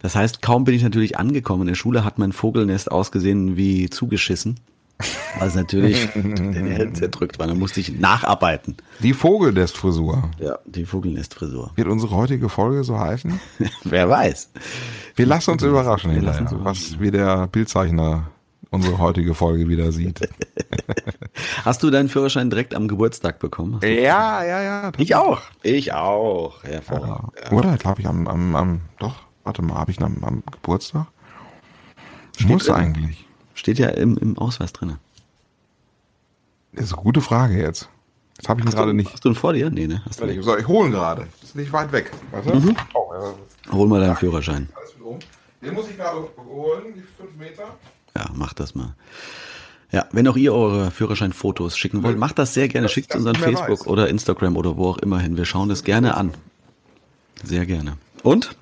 [0.00, 3.90] Das heißt, kaum bin ich natürlich angekommen in der Schule, hat mein Vogelnest ausgesehen wie
[3.90, 4.60] zugeschissen.
[5.38, 7.46] Was natürlich den Helm zerdrückt war.
[7.46, 8.76] Dann musste ich nacharbeiten.
[9.00, 10.30] Die Vogelnestfrisur.
[10.40, 11.72] Ja, die Vogelnestfrisur.
[11.74, 13.38] Wird unsere heutige Folge so heißen?
[13.84, 14.50] Wer weiß.
[15.14, 18.30] Wir lassen uns überraschen, Wir hinterher, uns was wie der Bildzeichner
[18.70, 20.20] unsere heutige Folge wieder sieht.
[21.64, 23.80] Hast du deinen Führerschein direkt am Geburtstag bekommen?
[23.82, 24.92] Ja, ja, ja.
[24.96, 25.42] Ich auch.
[25.62, 26.64] Ich auch.
[26.64, 27.32] Hervorragend.
[27.42, 27.52] Ja.
[27.52, 29.14] Oder glaube ich am, am, am, doch,
[29.46, 31.06] Warte mal, habe ich am, am Geburtstag?
[32.34, 32.74] Steht Muss drin.
[32.74, 33.24] eigentlich.
[33.54, 34.96] Steht ja im, im Ausweis drin.
[36.72, 37.88] Das ist eine gute Frage jetzt.
[38.38, 39.12] Das habe ich gerade nicht.
[39.12, 39.70] Hast du ihn vor dir?
[39.70, 40.02] Nee, ne?
[40.04, 40.42] Hast du nicht.
[40.42, 41.28] So, ich hole ihn gerade.
[41.44, 42.10] Ist nicht weit weg.
[42.32, 42.56] Warte.
[42.56, 42.76] Mhm.
[42.92, 43.72] Oh, ja.
[43.72, 44.68] Hol mal deinen Ach, Führerschein.
[45.62, 47.76] Den muss ich gerade holen, die fünf Meter.
[48.16, 48.96] Ja, mach das mal.
[49.92, 52.88] Ja, wenn auch ihr eure Führerscheinfotos schicken wollt, macht das sehr gerne.
[52.88, 53.86] Schickt es uns an Facebook weiß.
[53.86, 55.36] oder Instagram oder wo auch immer hin.
[55.36, 56.34] Wir schauen das gerne an.
[57.44, 57.96] Sehr gerne.
[58.24, 58.56] Und?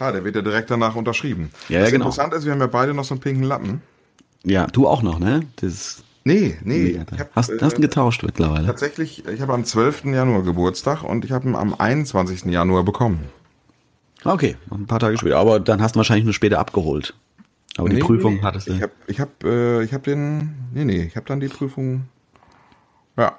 [0.00, 1.50] Klar, der wird ja direkt danach unterschrieben.
[1.68, 2.06] Ja, ja genau.
[2.06, 3.82] interessant ist, wir haben ja beide noch so einen pinken Lappen.
[4.44, 5.42] Ja, du auch noch, ne?
[5.56, 6.98] Das nee, nee.
[7.18, 8.64] Hab, hast, hast ihn getauscht mittlerweile?
[8.64, 10.06] Tatsächlich, ich habe am 12.
[10.06, 12.44] Januar Geburtstag und ich habe ihn am 21.
[12.46, 13.26] Januar bekommen.
[14.24, 15.36] Okay, ein paar Tage später.
[15.36, 17.12] Aber dann hast du wahrscheinlich nur später abgeholt.
[17.76, 18.42] Aber nee, die Prüfung nee.
[18.42, 18.72] hattest du.
[18.72, 20.54] Ich habe ich hab, äh, ich hab den.
[20.72, 22.04] Nee, nee, ich habe dann die Prüfung.
[23.18, 23.36] Ja,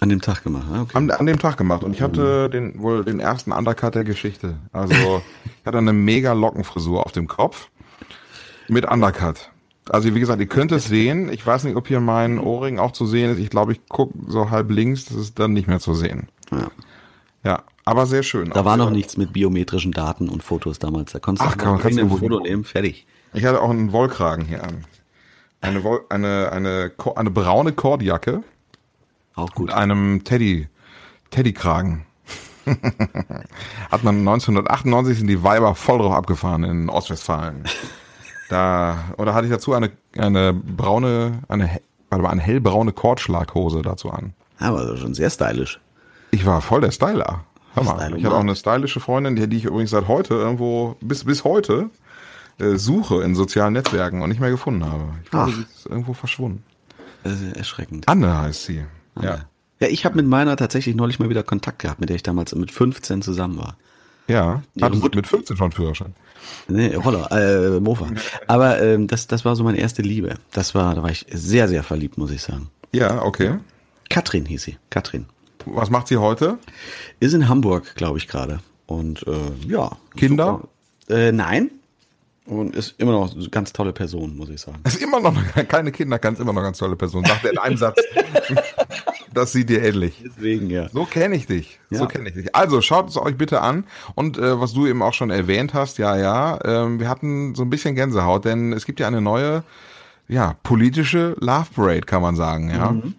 [0.00, 0.96] an dem Tag gemacht, okay.
[0.96, 1.84] An, an dem Tag gemacht.
[1.84, 4.56] Und ich hatte den wohl den ersten Undercut der Geschichte.
[4.72, 4.94] Also
[5.44, 7.68] ich hatte eine mega Lockenfrisur auf dem Kopf
[8.68, 9.50] mit Undercut.
[9.88, 11.30] Also wie gesagt, ihr könnt es sehen.
[11.32, 13.38] Ich weiß nicht, ob hier mein Ohrring auch zu sehen ist.
[13.38, 16.28] Ich glaube, ich gucke so halb links, das ist dann nicht mehr zu sehen.
[16.50, 16.70] Ja.
[17.42, 18.50] Ja, aber sehr schön.
[18.50, 21.12] Da war noch nichts mit biometrischen Daten und Fotos damals.
[21.12, 23.06] Da konntest Ach, du kann, kannst ein Foto nehmen, fertig.
[23.32, 24.84] Ich hatte auch einen Wollkragen hier an.
[25.62, 28.42] Eine, Woll, eine, eine, eine braune Kordjacke
[29.34, 29.66] auch gut.
[29.66, 30.68] Mit einem Teddy,
[31.30, 32.04] Teddykragen.
[33.90, 37.64] Hat man 1998 sind die Weiber voll drauf abgefahren in Ostwestfalen.
[38.50, 44.10] Da, oder hatte ich dazu eine, eine braune, eine, warte mal, eine hellbraune Kordschlaghose dazu
[44.10, 44.34] an.
[44.58, 45.78] Aber schon sehr stylisch.
[46.32, 47.44] Ich war voll der Styler.
[47.74, 50.96] Hör mal, ich hatte auch eine stylische Freundin, die, die ich übrigens seit heute irgendwo,
[51.00, 51.90] bis, bis heute,
[52.58, 55.04] äh, suche in sozialen Netzwerken und nicht mehr gefunden habe.
[55.22, 56.64] Ich glaube, sie ist irgendwo verschwunden.
[57.22, 58.08] Das ist erschreckend.
[58.08, 58.84] Anne heißt sie.
[59.20, 59.46] Ja.
[59.80, 62.54] Ja, ich habe mit meiner tatsächlich neulich mal wieder Kontakt gehabt, mit der ich damals
[62.54, 63.76] mit 15 zusammen war.
[64.28, 66.14] Ja, hattest du mit 15 schon Führerschein?
[66.68, 68.08] Nee, Roller, äh, Mofa.
[68.46, 70.34] Aber ähm, das, das war so meine erste Liebe.
[70.52, 72.70] Das war, da war ich sehr, sehr verliebt, muss ich sagen.
[72.92, 73.58] Ja, okay.
[74.08, 74.76] Katrin hieß sie.
[74.90, 75.26] Katrin.
[75.66, 76.58] Was macht sie heute?
[77.18, 78.60] Ist in Hamburg, glaube ich, gerade.
[78.86, 79.96] Und äh, ja.
[80.16, 80.62] Kinder?
[81.08, 81.70] Äh, nein,
[82.50, 84.78] und ist immer noch eine ganz tolle Person, muss ich sagen.
[84.84, 85.34] Ist immer noch
[85.68, 87.24] keine Kinder, ganz immer noch ganz tolle Person.
[87.24, 88.00] Sagt er in einem Satz.
[89.32, 90.20] das sieht dir ähnlich.
[90.24, 90.88] Deswegen, ja.
[90.88, 91.78] So kenne ich dich.
[91.90, 91.98] Ja.
[91.98, 92.54] So kenne ich dich.
[92.54, 93.84] Also schaut es euch bitte an.
[94.16, 97.62] Und äh, was du eben auch schon erwähnt hast, ja, ja, äh, wir hatten so
[97.62, 99.62] ein bisschen Gänsehaut, denn es gibt ja eine neue,
[100.26, 102.90] ja, politische Love Parade, kann man sagen, ja.
[102.90, 103.14] Mhm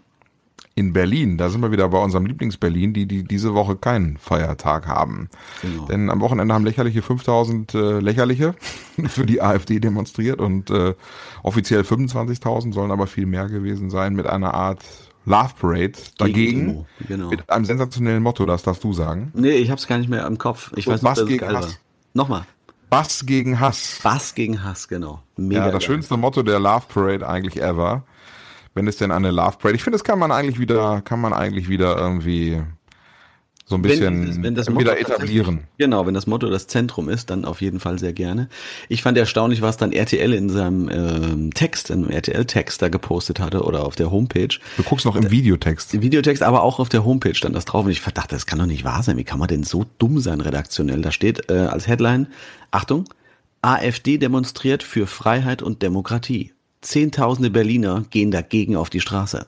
[0.74, 4.88] in Berlin, da sind wir wieder bei unserem Lieblings-Berlin, die, die diese Woche keinen Feiertag
[4.88, 5.30] haben.
[5.62, 5.86] Genau.
[5.86, 8.56] Denn am Wochenende haben lächerliche 5000 äh, lächerliche
[9.08, 10.96] für die AfD demonstriert und äh,
[11.44, 14.84] offiziell 25.000 sollen aber viel mehr gewesen sein mit einer Art
[15.26, 16.86] Love Parade dagegen.
[17.08, 17.30] Genau.
[17.30, 19.32] Mit einem sensationellen Motto, das darfst du sagen.
[19.36, 20.72] Nee, ich hab's gar nicht mehr im Kopf.
[20.76, 21.66] Ich so, weiß nicht, was gegen Hass.
[21.66, 21.74] War.
[22.14, 22.46] Nochmal.
[22.90, 24.00] Bass gegen Hass.
[24.04, 25.22] Bass gegen Hass, genau.
[25.38, 25.82] Mega ja, das geil.
[25.82, 28.04] schönste Motto der Love Parade eigentlich ever
[28.74, 29.76] wenn es denn eine Love Parade.
[29.76, 32.62] Ich finde, das kann man eigentlich wieder, kann man eigentlich wieder irgendwie
[33.72, 35.62] so ein bisschen wenn, wenn das wieder etablieren.
[35.78, 38.50] Genau, wenn das Motto das Zentrum ist, dann auf jeden Fall sehr gerne.
[38.90, 43.40] Ich fand erstaunlich, was dann RTL in seinem ähm, Text, in einem RTL-Text da gepostet
[43.40, 44.60] hatte oder auf der Homepage.
[44.76, 45.94] Du guckst noch im Videotext.
[45.94, 48.60] Im Videotext, aber auch auf der Homepage stand das drauf und ich dachte, das kann
[48.60, 49.16] doch nicht wahr sein.
[49.16, 51.02] Wie kann man denn so dumm sein redaktionell?
[51.02, 52.28] Da steht äh, als Headline,
[52.72, 53.06] Achtung,
[53.62, 56.52] AfD demonstriert für Freiheit und Demokratie.
[56.82, 59.48] Zehntausende Berliner gehen dagegen auf die Straße.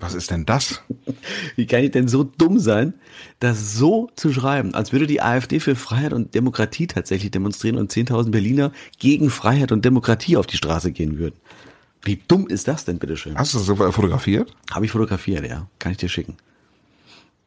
[0.00, 0.82] Was ist denn das?
[1.54, 2.94] Wie kann ich denn so dumm sein,
[3.38, 7.92] das so zu schreiben, als würde die AfD für Freiheit und Demokratie tatsächlich demonstrieren und
[7.92, 11.36] 10.000 Berliner gegen Freiheit und Demokratie auf die Straße gehen würden?
[12.02, 13.36] Wie dumm ist das denn, bitteschön?
[13.36, 14.54] Hast du das so fotografiert?
[14.70, 15.66] Habe ich fotografiert, ja.
[15.78, 16.36] Kann ich dir schicken.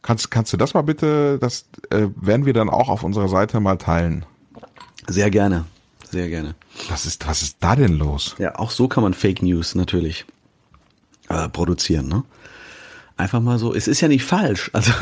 [0.02, 3.60] Kannst, kannst du das mal bitte, das äh, werden wir dann auch auf unserer Seite
[3.60, 4.26] mal teilen?
[5.08, 5.66] Sehr gerne.
[6.12, 6.56] Sehr gerne.
[6.90, 8.36] Was ist, was ist da denn los?
[8.40, 10.26] Ja, auch so kann man Fake News natürlich
[11.30, 12.24] äh, produzieren, ne?
[13.18, 14.94] Einfach mal so, es ist ja nicht falsch, also,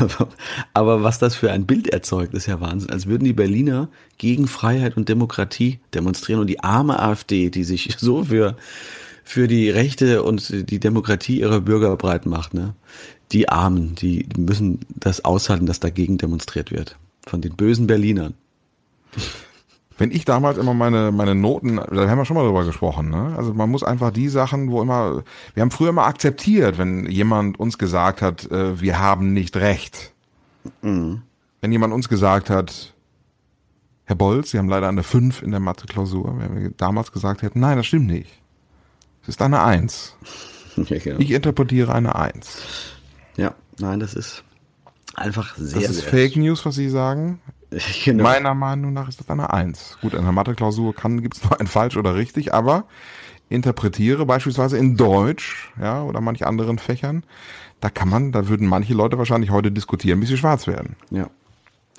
[0.74, 2.90] aber was das für ein Bild erzeugt, ist ja Wahnsinn.
[2.90, 3.88] Als würden die Berliner
[4.18, 8.56] gegen Freiheit und Demokratie demonstrieren und die arme AfD, die sich so für,
[9.24, 12.74] für die Rechte und die Demokratie ihrer Bürger breit macht, ne?
[13.30, 16.96] Die Armen, die müssen das aushalten, dass dagegen demonstriert wird.
[17.26, 18.32] Von den bösen Berlinern.
[19.98, 23.34] Wenn ich damals immer meine, meine Noten, da haben wir schon mal drüber gesprochen, ne?
[23.36, 25.24] Also man muss einfach die Sachen, wo immer,
[25.54, 30.12] wir haben früher immer akzeptiert, wenn jemand uns gesagt hat, äh, wir haben nicht recht.
[30.82, 31.22] Mhm.
[31.60, 32.94] Wenn jemand uns gesagt hat,
[34.04, 37.60] Herr Bolz, Sie haben leider eine 5 in der Mathe-Klausur, wenn wir damals gesagt hätten,
[37.60, 38.30] nein, das stimmt nicht.
[39.22, 40.16] Es ist eine 1.
[40.76, 41.18] Ja, genau.
[41.18, 42.62] Ich interpretiere eine 1.
[43.36, 44.44] Ja, nein, das ist
[45.16, 45.80] einfach sehr.
[45.80, 47.40] Das ist Fake News, was Sie sagen.
[48.04, 48.22] Genau.
[48.22, 49.98] Meiner Meinung nach ist das eine Eins.
[50.00, 52.84] Gut, in der Mathe-Klausur gibt es nur ein falsch oder richtig, aber
[53.48, 57.24] interpretiere beispielsweise in Deutsch, ja, oder manch anderen Fächern,
[57.80, 60.96] da kann man, da würden manche Leute wahrscheinlich heute diskutieren, bis sie schwarz werden.
[61.10, 61.30] Ja.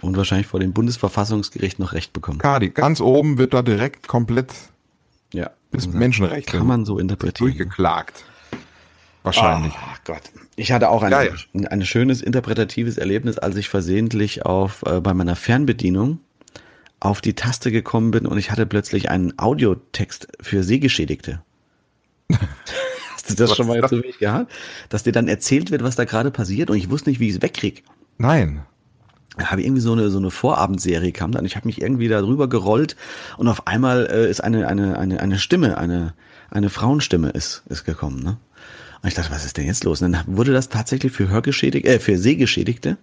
[0.02, 2.40] Und wahrscheinlich vor dem Bundesverfassungsgericht noch Recht bekommen.
[2.40, 4.54] Kadi, ganz oben wird da direkt komplett
[5.34, 6.48] ja, bis Menschenrecht.
[6.48, 7.50] Kann man so interpretieren.
[7.52, 8.24] Durchgeklagt.
[9.24, 9.74] Wahrscheinlich.
[9.74, 10.22] Oh Gott.
[10.56, 11.32] Ich hatte auch ein, ja, ja.
[11.70, 16.20] ein schönes interpretatives Erlebnis, als ich versehentlich auf, äh, bei meiner Fernbedienung
[17.00, 21.42] auf die Taste gekommen bin und ich hatte plötzlich einen Audiotext für Sehgeschädigte.
[23.14, 24.52] Hast du das was schon mal zu wenig gehabt?
[24.90, 27.36] Dass dir dann erzählt wird, was da gerade passiert und ich wusste nicht, wie ich
[27.36, 27.82] es wegkriege.
[28.18, 28.64] Nein.
[29.38, 31.46] Da habe ich irgendwie so eine so eine Vorabendserie kam dann.
[31.46, 32.98] Ich habe mich irgendwie da drüber gerollt
[33.38, 36.14] und auf einmal äh, ist eine eine eine eine Stimme, eine
[36.50, 38.38] eine Frauenstimme ist ist gekommen, ne?
[39.02, 40.02] Und ich dachte, was ist denn jetzt los?
[40.02, 42.98] Und dann wurde das tatsächlich für Hörgeschädigte, äh, für Sehgeschädigte,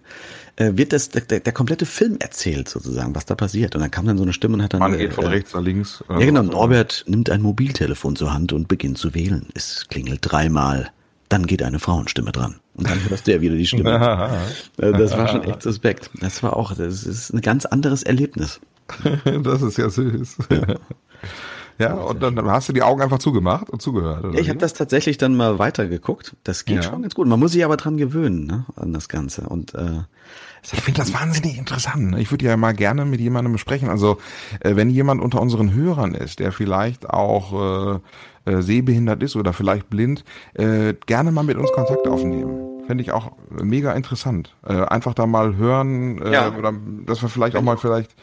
[0.55, 3.75] äh, wird das der, der, der komplette Film erzählt sozusagen, was da passiert.
[3.75, 4.79] Und dann kam dann so eine Stimme und hat dann.
[4.79, 6.03] Man geht von äh, rechts nach links.
[6.07, 6.43] Ja, genau.
[6.43, 9.47] Norbert nimmt ein Mobiltelefon zur Hand und beginnt zu wählen.
[9.55, 10.91] Es klingelt dreimal.
[11.29, 12.59] Dann geht eine Frauenstimme dran.
[12.75, 13.87] Und dann hörst du ja wieder die Stimme.
[14.77, 16.11] Äh, das war schon echt suspekt.
[16.21, 18.59] Das war auch, das ist ein ganz anderes Erlebnis.
[19.43, 20.37] das ist ja süß.
[20.51, 20.75] Ja.
[21.79, 24.25] Ja, und dann hast du die Augen einfach zugemacht und zugehört.
[24.25, 26.35] Oder ich habe das tatsächlich dann mal weitergeguckt.
[26.43, 26.83] Das geht ja.
[26.83, 27.27] schon ganz gut.
[27.27, 29.43] Man muss sich aber dran gewöhnen, ne, an das Ganze.
[29.43, 30.01] Und äh,
[30.63, 32.11] ich finde das wahnsinnig interessant.
[32.11, 32.21] Ne?
[32.21, 33.89] Ich würde ja mal gerne mit jemandem sprechen.
[33.89, 34.17] Also
[34.59, 37.99] äh, wenn jemand unter unseren Hörern ist, der vielleicht auch
[38.45, 40.23] äh, äh, sehbehindert ist oder vielleicht blind,
[40.53, 42.83] äh, gerne mal mit uns Kontakt aufnehmen.
[42.87, 44.55] Fände ich auch mega interessant.
[44.65, 46.55] Äh, einfach da mal hören äh, ja.
[46.55, 46.73] oder
[47.05, 48.15] dass wir vielleicht auch mal vielleicht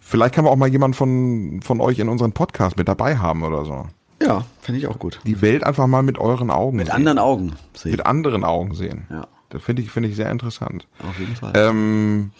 [0.00, 3.42] Vielleicht kann man auch mal jemand von, von euch in unseren Podcast mit dabei haben
[3.42, 3.86] oder so.
[4.22, 5.20] Ja, finde ich auch gut.
[5.24, 6.96] Die Welt einfach mal mit euren Augen Mit sehen.
[6.96, 7.92] anderen Augen sehen.
[7.92, 9.06] Mit anderen Augen sehen.
[9.10, 9.26] Ja.
[9.48, 10.86] Das finde ich, finde ich sehr interessant.
[11.08, 11.52] Auf jeden Fall.
[11.56, 12.30] Ähm,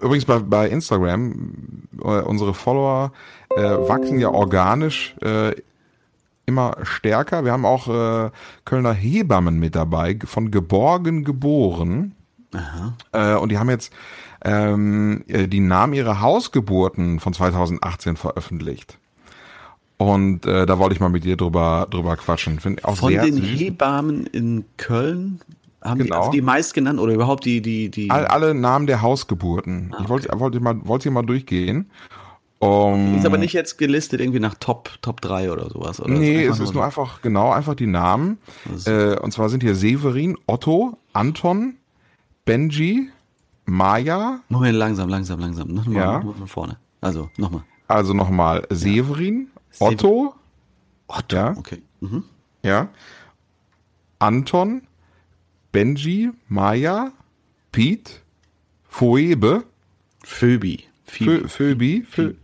[0.00, 3.12] übrigens bei, bei Instagram, äh, unsere Follower
[3.56, 5.52] äh, wachsen ja organisch äh,
[6.46, 7.44] immer stärker.
[7.44, 8.30] Wir haben auch äh,
[8.64, 12.14] Kölner Hebammen mit dabei, von Geborgen geboren.
[12.54, 12.94] Aha.
[13.12, 13.92] Äh, und die haben jetzt
[14.44, 18.98] ähm, äh, die Namen ihrer Hausgeburten von 2018 veröffentlicht.
[19.96, 22.60] Und äh, da wollte ich mal mit dir drüber, drüber quatschen.
[22.60, 23.60] Find auch Von sehr den süß.
[23.60, 25.40] Hebammen in Köln
[25.82, 26.14] haben genau.
[26.14, 28.10] die, also die meist genannt oder überhaupt die, die, die.
[28.10, 29.90] All, alle Namen der Hausgeburten.
[29.92, 30.02] Ah, okay.
[30.02, 31.90] Ich wollte, wollte mal, wollte mal durchgehen.
[32.58, 36.14] Um, ist aber nicht jetzt gelistet irgendwie nach Top, Top 3 oder sowas, oder?
[36.14, 38.38] Nee, es ist nur einfach, genau, einfach die Namen.
[38.86, 41.74] Äh, und zwar sind hier Severin, Otto, Anton,
[42.46, 43.10] Benji,
[43.66, 44.40] Maya.
[44.48, 45.68] Moment, langsam, langsam, langsam.
[45.68, 46.12] Nochmal, ja.
[46.18, 46.76] nochmal von vorne.
[47.00, 47.64] Also, nochmal.
[47.86, 49.48] Also nochmal Severin,
[49.78, 49.86] ja.
[49.86, 50.34] Otto.
[51.06, 51.56] Otto, ja.
[51.56, 51.82] okay.
[52.00, 52.24] Mhm.
[52.62, 52.88] Ja.
[54.18, 54.82] Anton,
[55.72, 57.12] Benji, Maya,
[57.72, 58.12] Pete,
[58.88, 59.64] Phoebe.
[60.22, 60.78] Phoebe.
[61.04, 61.48] Phoebe.
[61.48, 62.04] Phoebe.
[62.08, 62.36] Phoebe.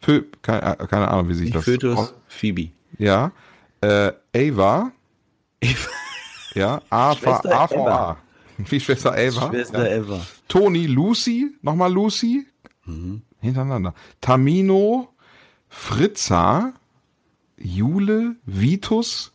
[0.00, 0.26] Phoebe.
[0.42, 1.64] Keine, keine, Ahnung, wie sich das...
[1.64, 2.70] Fötus, Phoebe.
[2.98, 3.32] Ja.
[3.80, 4.92] Äh, Ava.
[5.60, 5.88] Eva.
[6.54, 8.16] Ja, A, A, A, A.
[8.58, 9.48] Wie Schwester Eva.
[9.48, 9.96] Schwester ja.
[9.96, 10.26] Eva.
[10.48, 12.46] Toni, Lucy, nochmal Lucy.
[12.84, 13.22] Mhm.
[13.40, 13.94] Hintereinander.
[14.20, 15.08] Tamino,
[15.68, 16.72] Fritza,
[17.56, 19.32] Jule, Vitus,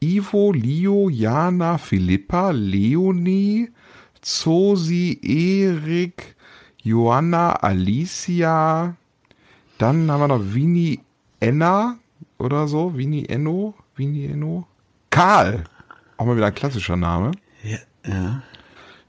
[0.00, 3.70] Ivo, Leo, Jana, Philippa, Leonie,
[4.20, 6.36] Zosi, Erik,
[6.82, 8.96] Joanna, Alicia.
[9.78, 11.00] Dann haben wir noch Vini
[11.40, 11.98] Enna
[12.38, 12.96] oder so.
[12.96, 13.74] Vini Enno.
[13.94, 14.66] Vini Enno.
[15.10, 15.64] Karl.
[16.16, 17.32] Auch mal wieder ein klassischer Name.
[17.62, 17.78] Ja.
[18.06, 18.42] Ja.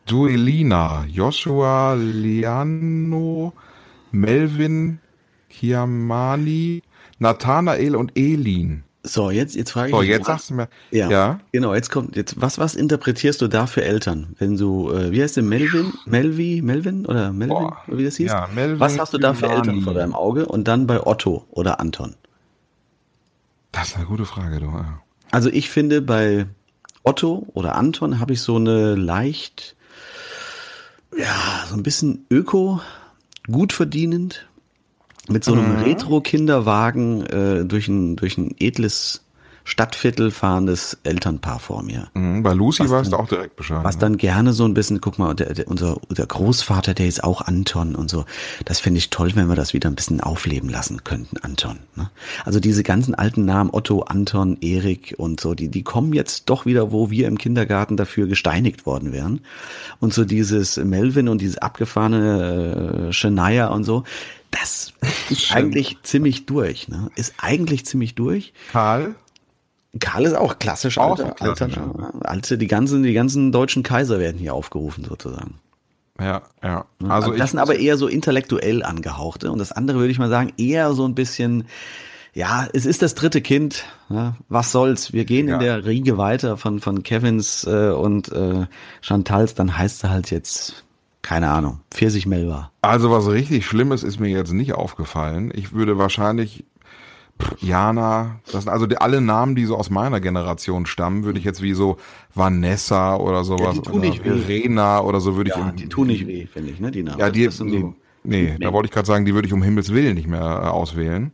[0.06, 3.54] Duelina, Joshua, Liano,
[4.12, 5.00] Melvin,
[5.50, 6.84] Kiamani,
[7.20, 8.84] Nathanael und Elin.
[9.06, 10.68] So, jetzt, jetzt frage ich So, dich, jetzt was- sagst du mir.
[10.92, 11.40] Ja, Ja.
[11.52, 14.36] Genau, jetzt kommt, jetzt, was, was interpretierst du da für Eltern?
[14.40, 17.78] Wenn du, äh, wie heißt der, Melvin, Melvi, Melvin oder Melvin, Boah.
[17.88, 18.32] oder wie das hieß?
[18.32, 19.48] Ja, Melvin was hast du da für.
[19.48, 20.46] Eltern vor deinem Auge?
[20.46, 22.16] Und dann bei Otto oder Anton?
[23.74, 24.72] Das ist eine gute Frage, du.
[25.32, 26.46] Also ich finde, bei
[27.04, 29.76] Otto oder Anton habe ich so eine leicht,
[31.18, 32.82] ja, so ein bisschen öko,
[33.48, 34.48] gut verdienend,
[35.30, 39.24] mit so einem Retro-Kinderwagen äh, durch ein, durch ein edles
[39.66, 42.08] Stadtviertel fahrendes Elternpaar vor mir.
[42.14, 43.84] Mhm, bei Lucy weißt du auch direkt Bescheid.
[43.84, 44.02] Was ne?
[44.02, 47.42] dann gerne so ein bisschen, guck mal, der, der, unser, der Großvater, der ist auch
[47.42, 48.26] Anton und so.
[48.66, 51.80] Das fände ich toll, wenn wir das wieder ein bisschen aufleben lassen könnten, Anton.
[51.96, 52.10] Ne?
[52.44, 56.66] Also diese ganzen alten Namen, Otto, Anton, Erik und so, die, die kommen jetzt doch
[56.66, 59.42] wieder, wo wir im Kindergarten dafür gesteinigt worden wären.
[60.00, 64.04] Und so dieses Melvin und dieses abgefahrene äh, Shania und so,
[64.52, 64.94] das
[65.30, 66.88] ist eigentlich ziemlich durch.
[66.88, 67.10] Ne?
[67.16, 68.54] Ist eigentlich ziemlich durch.
[68.72, 69.16] Karl?
[70.00, 74.20] Karl ist auch klassisch, Auch alter, klassisch, alter, alte, die ganzen, die ganzen deutschen Kaiser
[74.20, 75.60] werden hier aufgerufen sozusagen.
[76.20, 76.86] Ja, ja.
[77.04, 80.30] Also Also das sind aber eher so intellektuell angehauchte und das andere würde ich mal
[80.30, 81.66] sagen eher so ein bisschen,
[82.34, 85.56] ja, es ist das dritte Kind, ja, was soll's, wir gehen Ja.
[85.56, 88.66] in der Riege weiter von von Kevins äh, und äh,
[89.02, 90.84] Chantals, dann heißt er halt jetzt
[91.24, 92.72] keine Ahnung, Pfirsich Melba.
[92.82, 95.52] also was richtig Schlimmes ist mir jetzt nicht aufgefallen.
[95.56, 96.66] Ich würde wahrscheinlich
[97.60, 101.46] Jana, das sind also die, alle Namen, die so aus meiner Generation stammen, würde ich
[101.46, 101.98] jetzt wie so
[102.34, 104.60] Vanessa oder sowas die tun oder nicht weh.
[104.62, 107.04] Irena oder so würde ich Ja, im- die tun nicht weh, finde ich, ne, die
[107.04, 107.20] Namen.
[107.20, 109.62] Ja, die, Das sind so- nee, da wollte ich gerade sagen, die würde ich um
[109.64, 111.32] Himmels Willen nicht mehr äh, auswählen.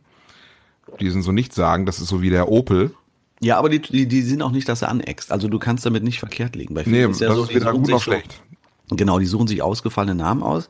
[1.00, 2.90] Die sind so nicht sagen, das ist so wie der Opel.
[3.40, 5.30] ja, aber die, die, die sind auch nicht, dass er aneckst.
[5.30, 6.74] Also du kannst damit nicht verkehrt liegen.
[6.74, 8.42] Bei Nee, das ja so, ist weder gut noch schlecht.
[8.90, 10.68] Genau, die suchen sich ausgefallene Namen aus,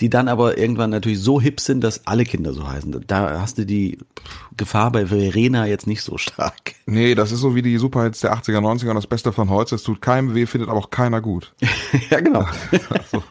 [0.00, 3.04] die dann aber irgendwann natürlich so hip sind, dass alle Kinder so heißen.
[3.06, 3.98] Da hast du die
[4.56, 6.74] Gefahr bei Verena jetzt nicht so stark.
[6.86, 9.74] Nee, das ist so wie die Superhits der 80er, 90er und das Beste von heute.
[9.74, 11.52] Es tut keinem weh, findet aber auch keiner gut.
[12.10, 12.46] ja, genau.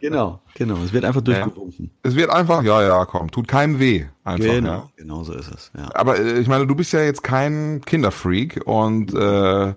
[0.00, 0.76] genau, genau.
[0.84, 1.90] Es wird einfach durchgewunken.
[2.02, 4.06] Es wird einfach, ja, ja, komm, tut keinem weh.
[4.24, 4.88] Einfach, Genau, ja.
[4.96, 5.70] genau so ist es.
[5.76, 5.88] Ja.
[5.94, 9.74] Aber äh, ich meine, du bist ja jetzt kein Kinderfreak und äh,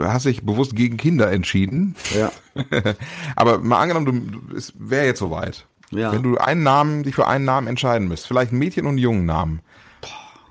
[0.00, 1.94] hast dich bewusst gegen Kinder entschieden.
[2.16, 2.32] Ja.
[3.36, 5.66] Aber mal angenommen, du, es wäre jetzt soweit.
[5.90, 6.12] Ja.
[6.12, 8.98] Wenn du einen Namen, dich für einen Namen entscheiden müsst, vielleicht ein Mädchen und einen
[8.98, 9.60] jungen Namen.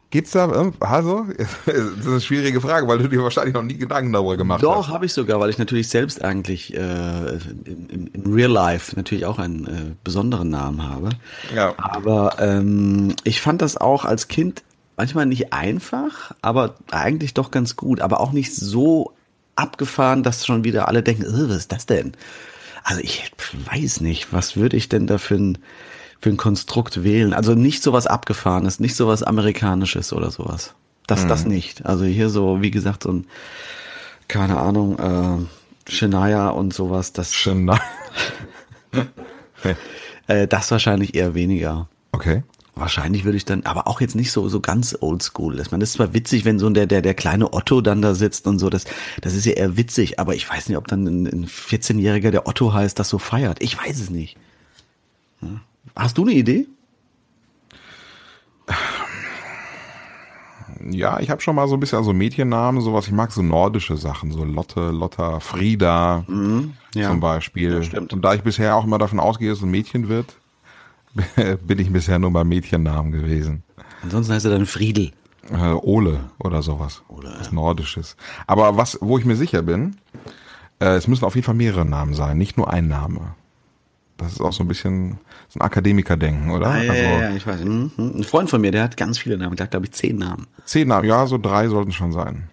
[0.09, 1.25] Gibt's da, also,
[1.65, 4.87] das ist eine schwierige Frage, weil du dir wahrscheinlich noch nie Gedanken darüber gemacht Doch,
[4.87, 4.93] hast.
[4.93, 9.25] habe ich sogar, weil ich natürlich selbst eigentlich äh, in, in, in Real Life natürlich
[9.25, 11.09] auch einen äh, besonderen Namen habe.
[11.53, 11.73] Ja.
[11.77, 14.63] Aber ähm, ich fand das auch als Kind
[14.95, 19.11] manchmal nicht einfach, aber eigentlich doch ganz gut, aber auch nicht so
[19.57, 22.13] abgefahren, dass schon wieder alle denken, äh, was ist das denn?
[22.83, 23.31] Also ich
[23.71, 25.57] weiß nicht, was würde ich denn da für ein,
[26.21, 27.33] für ein Konstrukt wählen?
[27.33, 30.73] Also nicht sowas Abgefahrenes, nicht sowas Amerikanisches oder sowas.
[31.05, 31.85] Das, das nicht.
[31.85, 33.27] Also hier so, wie gesagt, so ein,
[34.27, 37.69] keine Ahnung, äh, Shania und sowas, das, Schön,
[40.27, 41.87] äh, das wahrscheinlich eher weniger.
[42.11, 42.43] Okay.
[42.79, 45.59] Wahrscheinlich würde ich dann, aber auch jetzt nicht so so ganz oldschool.
[45.59, 48.15] Ich meine, das ist zwar witzig, wenn so der der der kleine Otto dann da
[48.15, 48.69] sitzt und so.
[48.69, 48.85] Das
[49.21, 52.47] das ist ja eher witzig, aber ich weiß nicht, ob dann ein, ein 14-jähriger, der
[52.47, 53.61] Otto heißt, das so feiert.
[53.61, 54.37] Ich weiß es nicht.
[55.95, 56.67] Hast du eine Idee?
[60.89, 63.07] Ja, ich habe schon mal so ein bisschen also Mädchennamen, sowas.
[63.07, 66.23] Ich mag so nordische Sachen, so Lotte, Lotta, Frieda
[66.93, 67.09] ja.
[67.09, 67.73] zum Beispiel.
[67.73, 68.13] Ja, stimmt.
[68.13, 70.35] Und da ich bisher auch immer davon ausgehe, dass es ein Mädchen wird,
[71.67, 73.63] bin ich bisher nur bei Mädchennamen gewesen.
[74.03, 75.11] Ansonsten heißt er dann Friedel.
[75.51, 77.03] Äh, Ole oder sowas.
[77.07, 78.17] Ole, was Nordisches.
[78.47, 79.95] Aber was, wo ich mir sicher bin,
[80.79, 83.35] äh, es müssen auf jeden Fall mehrere Namen sein, nicht nur ein Name.
[84.17, 86.67] Das ist auch so ein bisschen so ein Akademikerdenken, oder?
[86.67, 87.63] Ah, ja, also ja, ja, ich weiß.
[87.63, 87.91] Mhm.
[87.97, 89.55] Ein Freund von mir, der hat ganz viele Namen.
[89.55, 90.47] Der hat, glaube ich, zehn Namen.
[90.65, 92.49] zehn Namen, ja, so drei sollten schon sein.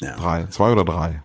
[0.00, 0.16] Ja.
[0.16, 1.22] Drei, zwei oder drei.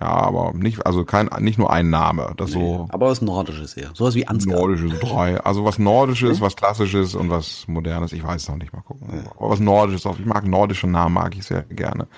[0.00, 2.32] Ja, aber nicht, also kein, nicht nur ein Name.
[2.38, 3.90] Das so Aber was Nordisches eher.
[3.92, 4.56] Sowas wie Ansgar.
[4.58, 5.38] nordisches drei.
[5.40, 8.12] Also was Nordisches, was Klassisches und was Modernes.
[8.12, 9.06] Ich weiß noch nicht mal gucken.
[9.36, 10.18] Aber was Nordisches auch.
[10.18, 12.08] Ich mag nordische Namen, mag ich sehr gerne.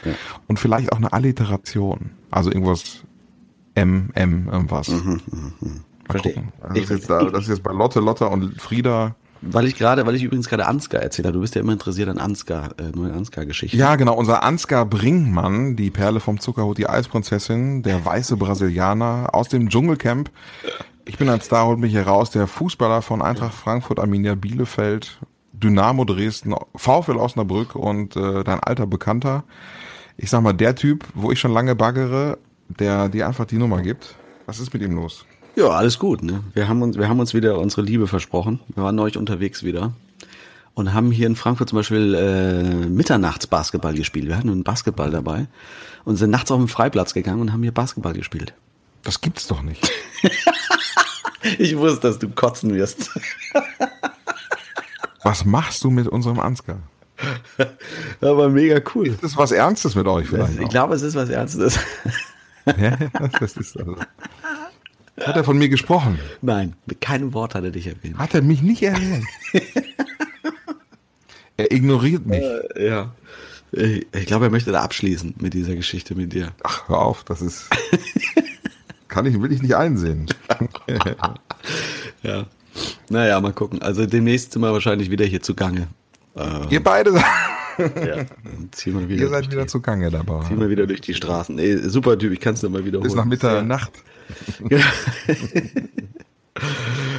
[0.47, 2.11] Und vielleicht auch eine Alliteration.
[2.30, 3.03] Also irgendwas
[3.74, 4.89] M, M, irgendwas.
[4.89, 5.20] Mal
[6.09, 6.35] Verstehe.
[6.35, 6.53] gucken.
[6.68, 9.16] Das ist, jetzt da, das ist jetzt bei Lotte, Lotta und Frieda.
[9.45, 11.34] Weil ich gerade, weil ich übrigens gerade Ansgar erzählt habe.
[11.34, 13.76] Du bist ja immer interessiert an Ansgar, äh, neuen Ansgar-Geschichten.
[13.76, 14.14] Ja, genau.
[14.14, 20.30] Unser Ansgar Brinkmann, die Perle vom Zuckerhut, die Eisprinzessin, der weiße Brasilianer aus dem Dschungelcamp.
[21.05, 22.30] Ich bin ein Star, holt mich hier raus.
[22.30, 25.18] Der Fußballer von Eintracht Frankfurt, Arminia Bielefeld,
[25.53, 29.43] Dynamo Dresden, VfL Osnabrück und äh, dein alter Bekannter.
[30.16, 32.38] Ich sag mal, der Typ, wo ich schon lange baggere,
[32.68, 34.14] der dir einfach die Nummer gibt.
[34.47, 35.26] Was ist mit ihm los?
[35.55, 36.23] Ja, alles gut.
[36.23, 36.43] Ne?
[36.55, 38.61] Wir haben uns, wir haben uns wieder unsere Liebe versprochen.
[38.75, 39.93] Wir waren neulich unterwegs wieder.
[40.75, 44.29] und haben hier in Frankfurt zum Beispiel äh, mitternachts Basketball gespielt.
[44.29, 45.47] Wir hatten einen Basketball dabei
[46.05, 48.55] und sind nachts auf den Freiplatz gegangen und haben hier Basketball gespielt.
[49.03, 49.91] Das gibt's doch nicht.
[51.59, 53.11] ich wusste, dass du kotzen wirst.
[55.23, 56.79] Was machst du mit unserem Ansgar?
[58.21, 59.09] Aber mega cool.
[59.09, 60.59] Ist das was Ernstes mit euch vielleicht?
[60.59, 61.79] Ich glaube, es ist was Ernstes.
[62.67, 62.97] ja,
[63.39, 63.97] das ist also.
[65.21, 66.19] Hat er von mir gesprochen?
[66.41, 68.19] Nein, mit keinem Wort hat er dich erwähnt.
[68.19, 69.27] Hat er mich nicht erwähnt?
[71.57, 72.43] er ignoriert mich.
[72.43, 73.15] Äh, ja.
[73.73, 76.53] Ich, ich glaube, er möchte da abschließen mit dieser Geschichte mit dir.
[76.63, 77.69] Ach, hör auf, das ist.
[79.09, 80.27] kann ich, will ich nicht einsehen.
[82.23, 82.47] ja.
[83.11, 83.83] Naja, mal gucken.
[83.83, 85.89] Also demnächst sind wir wahrscheinlich wieder hier zugange.
[86.35, 87.13] Äh, Ihr beide
[87.79, 88.25] ja,
[88.71, 90.45] ziehen wir wieder Ihr seid wieder zugange dabei.
[90.47, 91.59] Ziehen wir wieder durch die Straßen.
[91.59, 93.09] Ey, super Typ, ich kann es nochmal wiederholen.
[93.09, 93.93] Bis nach Mitternacht.
[93.95, 94.12] Ja.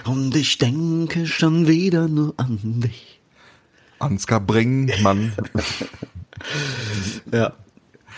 [0.05, 3.19] Und ich denke schon wieder nur an dich.
[3.99, 5.33] Ansgar Brinkmann.
[7.31, 7.53] ja.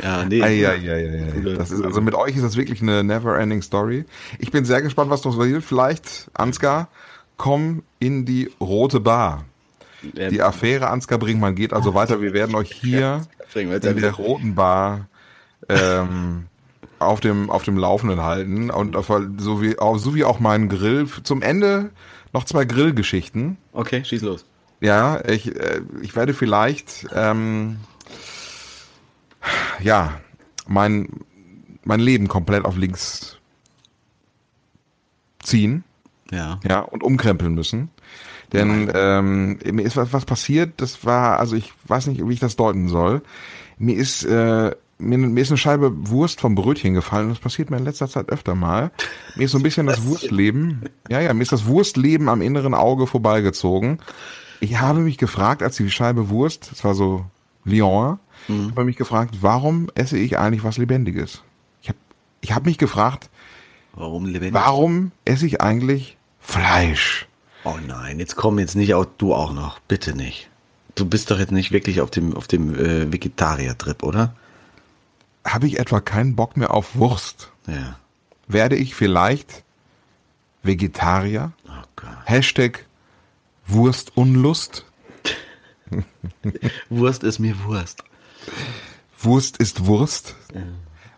[0.04, 0.42] Ja, nee.
[0.42, 1.56] Ei, ei, ei, ei.
[1.56, 4.04] Das ist, also mit euch ist das wirklich eine never-ending Story.
[4.40, 5.64] Ich bin sehr gespannt, was noch passiert.
[5.64, 6.90] Vielleicht, Ansgar,
[7.38, 9.46] komm in die rote Bar.
[10.04, 12.22] Die Affäre Ansgar Brinkmann geht also weiter.
[12.22, 13.22] Wir werden euch hier
[13.54, 15.08] in der roten Bar
[15.70, 16.46] ähm,
[17.06, 20.70] auf dem auf dem Laufenden halten und auf, so wie auch so wie auch meinen
[20.70, 21.92] Grill zum Ende
[22.34, 23.58] noch zwei Grillgeschichten.
[23.72, 24.46] Okay, schieß los.
[24.82, 27.78] Ja, ich äh, ich werde vielleicht ähm,
[29.82, 30.20] ja
[30.68, 31.10] mein
[31.84, 33.38] mein Leben komplett auf links
[35.42, 35.84] ziehen.
[36.32, 36.60] Ja.
[36.68, 37.90] Ja und umkrempeln müssen.
[38.54, 42.40] Denn ähm, mir ist was, was passiert, das war, also ich weiß nicht, wie ich
[42.40, 43.22] das deuten soll.
[43.78, 47.30] Mir ist äh, mir, mir ist eine Scheibe Wurst vom Brötchen gefallen.
[47.30, 48.92] Das passiert mir in letzter Zeit öfter mal.
[49.36, 52.74] Mir ist so ein bisschen das Wurstleben, ja, ja, mir ist das Wurstleben am inneren
[52.74, 54.00] Auge vorbeigezogen.
[54.60, 57.26] Ich habe mich gefragt, als die Scheibe Wurst, das war so
[57.66, 58.72] Lyon, mhm.
[58.72, 61.44] habe mich gefragt, warum esse ich eigentlich was Lebendiges?
[61.82, 61.98] Ich habe
[62.42, 63.30] ich hab mich gefragt,
[63.94, 64.54] warum lebendig?
[64.54, 67.28] Warum esse ich eigentlich Fleisch?
[67.64, 70.50] Oh nein, jetzt komm jetzt nicht auch du auch noch, bitte nicht.
[70.94, 74.34] Du bist doch jetzt nicht wirklich auf dem auf dem äh, Vegetarier-Trip, oder?
[75.46, 77.98] Habe ich etwa keinen Bock mehr auf Wurst, ja.
[78.48, 79.64] werde ich vielleicht
[80.64, 81.54] Vegetarier?
[81.68, 82.86] Oh Hashtag
[83.68, 84.86] Wurstunlust.
[86.90, 88.04] Wurst ist mir Wurst.
[89.20, 90.36] Wurst ist Wurst.
[90.54, 90.62] Ja.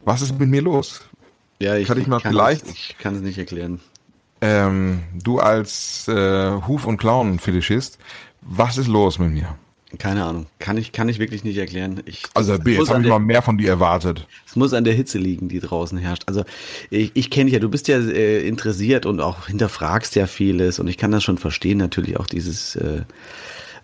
[0.03, 1.01] Was ist mit mir los?
[1.59, 2.65] Ja, ich kann ich mal kann vielleicht.
[2.65, 3.79] Es, ich kann es nicht erklären.
[4.39, 7.97] Ähm, du als äh, Huf- und Clown-Fetischist,
[8.41, 9.57] was ist los mit mir?
[9.99, 10.47] Keine Ahnung.
[10.59, 12.01] Kann ich, kann ich wirklich nicht erklären.
[12.05, 14.27] Ich, also jetzt habe ich mal mehr von dir erwartet.
[14.45, 16.23] Es muss an der Hitze liegen, die draußen herrscht.
[16.25, 16.43] Also
[16.89, 20.79] ich, ich kenne dich ja, du bist ja äh, interessiert und auch hinterfragst ja vieles
[20.79, 23.03] und ich kann das schon verstehen, natürlich auch dieses, äh,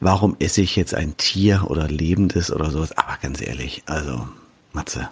[0.01, 2.91] warum esse ich jetzt ein Tier oder Lebendes oder sowas.
[2.97, 4.27] Aber ganz ehrlich, also
[4.73, 5.09] Matze.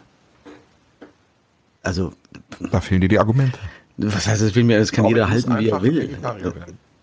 [1.84, 2.12] Also.
[2.60, 3.58] Da fehlen dir die Argumente.
[3.96, 6.18] Was heißt, das will mir, das kann jeder halten, wie er will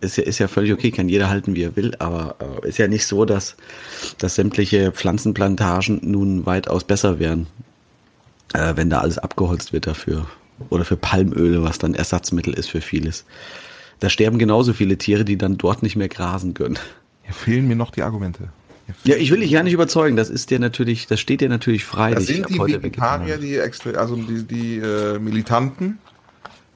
[0.01, 2.79] ist ja, ist ja völlig okay, kann jeder halten, wie er will, aber äh, ist
[2.79, 3.57] ja nicht so, dass,
[4.19, 7.47] dass sämtliche Pflanzenplantagen nun weitaus besser wären,
[8.55, 10.27] äh, wenn da alles abgeholzt wird dafür.
[10.71, 13.25] Oder für Palmöle, was dann Ersatzmittel ist für vieles.
[14.01, 16.79] Da sterben genauso viele Tiere, die dann dort nicht mehr grasen können.
[17.23, 18.49] Hier fehlen mir noch die Argumente.
[19.05, 20.17] Ja, ich will dich gar nicht überzeugen.
[20.17, 22.15] Das ist dir natürlich, das steht dir natürlich frei.
[22.15, 25.99] Das sind die Vegetarier, die extra, also die, die äh, Militanten,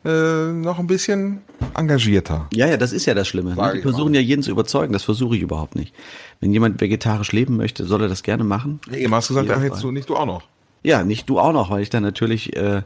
[0.05, 1.42] äh, noch ein bisschen
[1.76, 2.48] engagierter.
[2.53, 3.55] Ja, ja, das ist ja das Schlimme.
[3.55, 3.72] Ne?
[3.76, 4.92] Die versuchen ja jeden zu überzeugen.
[4.92, 5.94] Das versuche ich überhaupt nicht.
[6.40, 8.80] Wenn jemand vegetarisch leben möchte, soll er das gerne machen.
[8.90, 10.42] Nee, eben hast du gesagt, ach, jetzt du, nicht du auch noch.
[10.82, 12.82] Ja, nicht du auch noch, weil ich dann natürlich äh,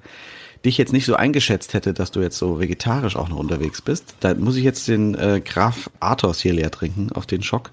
[0.64, 4.16] dich jetzt nicht so eingeschätzt hätte, dass du jetzt so vegetarisch auch noch unterwegs bist.
[4.20, 7.70] Da muss ich jetzt den äh, Graf Athos hier leer trinken, auf den Schock.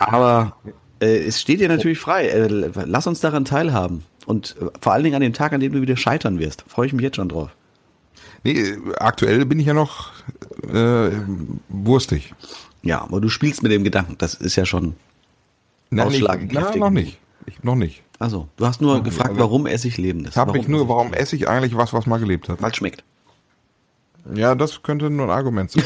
[0.00, 0.56] Aber
[1.00, 2.26] äh, es steht dir natürlich frei.
[2.28, 4.02] Äh, lass uns daran teilhaben.
[4.24, 6.64] Und äh, vor allen Dingen an dem Tag, an dem du wieder scheitern wirst.
[6.66, 7.50] Freue ich mich jetzt schon drauf.
[8.46, 10.12] Nee, aktuell bin ich ja noch
[10.72, 11.10] äh,
[11.68, 12.32] wurstig.
[12.82, 14.94] Ja, aber du spielst mit dem Gedanken, das ist ja schon
[15.90, 16.80] Nein, ausschlagkräftig.
[16.80, 17.18] noch nicht.
[17.46, 18.04] Ich, noch nicht.
[18.20, 19.40] Also, du hast nur noch gefragt, nicht.
[19.40, 20.36] warum esse ich Lebendes?
[20.36, 22.62] Habe ich nur, warum esse ich eigentlich was, was mal gelebt hat?
[22.62, 23.02] Weil es schmeckt.
[24.32, 25.82] Ja, das könnte nur ein Argument sein.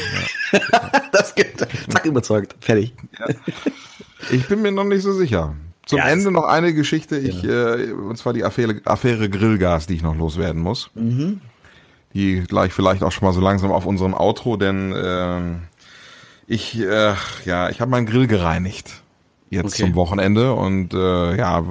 [0.51, 0.59] Ja.
[1.11, 1.57] das geht.
[1.57, 2.55] Zack, überzeugt.
[2.59, 2.93] Fertig.
[3.19, 3.35] Ja.
[4.29, 5.55] Ich bin mir noch nicht so sicher.
[5.87, 9.95] Zum ja, Ende noch eine Geschichte, ich, äh, und zwar die Affäre, Affäre Grillgas, die
[9.95, 10.91] ich noch loswerden muss.
[10.93, 11.41] Mhm
[12.13, 15.39] die gleich vielleicht auch schon mal so langsam auf unserem Outro, denn äh,
[16.47, 17.13] ich, äh,
[17.45, 19.01] ja, ich habe meinen Grill gereinigt
[19.49, 19.83] jetzt okay.
[19.83, 21.63] zum Wochenende und äh, ja,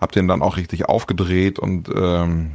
[0.00, 2.52] habe den dann auch richtig aufgedreht und ähm,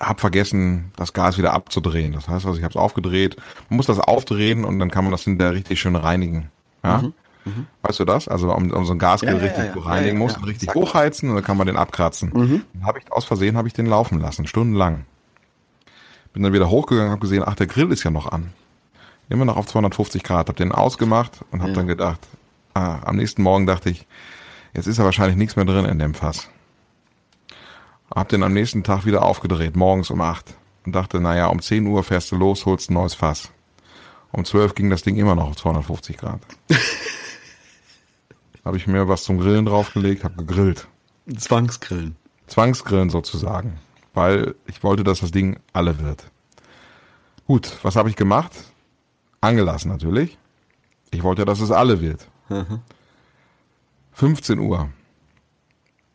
[0.00, 2.12] habe vergessen, das Gas wieder abzudrehen.
[2.12, 3.36] Das heißt also, ich habe es aufgedreht.
[3.68, 6.50] Man muss das aufdrehen und dann kann man das hinterher richtig schön reinigen.
[6.82, 6.98] Ja?
[6.98, 7.12] Mhm.
[7.44, 7.66] Mhm.
[7.82, 8.28] Weißt du das?
[8.28, 9.82] Also um, um so ein Gasgrill ja, richtig ja, ja.
[9.82, 12.30] reinigen muss und richtig hochheizen und dann kann man den abkratzen.
[12.34, 12.62] Mhm.
[12.74, 15.06] Dann habe ich aus Versehen habe ich den laufen lassen, stundenlang.
[16.32, 18.52] Bin dann wieder hochgegangen, habe gesehen, ach der Grill ist ja noch an.
[19.28, 22.20] Immer noch auf 250 Grad, habe den ausgemacht und habe dann gedacht,
[22.74, 24.06] ah, am nächsten Morgen dachte ich,
[24.74, 26.48] jetzt ist ja wahrscheinlich nichts mehr drin in dem Fass.
[28.14, 30.54] Hab den am nächsten Tag wieder aufgedreht, morgens um 8
[30.84, 33.50] und dachte, naja, um 10 Uhr fährst du los, holst ein neues Fass.
[34.32, 36.40] Um 12 ging das Ding immer noch auf 250 Grad.
[38.64, 40.88] habe ich mir was zum Grillen draufgelegt, habe gegrillt.
[41.36, 42.16] Zwangsgrillen.
[42.46, 43.78] Zwangsgrillen sozusagen,
[44.14, 46.30] weil ich wollte, dass das Ding alle wird.
[47.46, 48.52] Gut, was habe ich gemacht?
[49.40, 50.38] Angelassen natürlich.
[51.10, 52.28] Ich wollte, dass es alle wird.
[54.12, 54.90] 15 Uhr.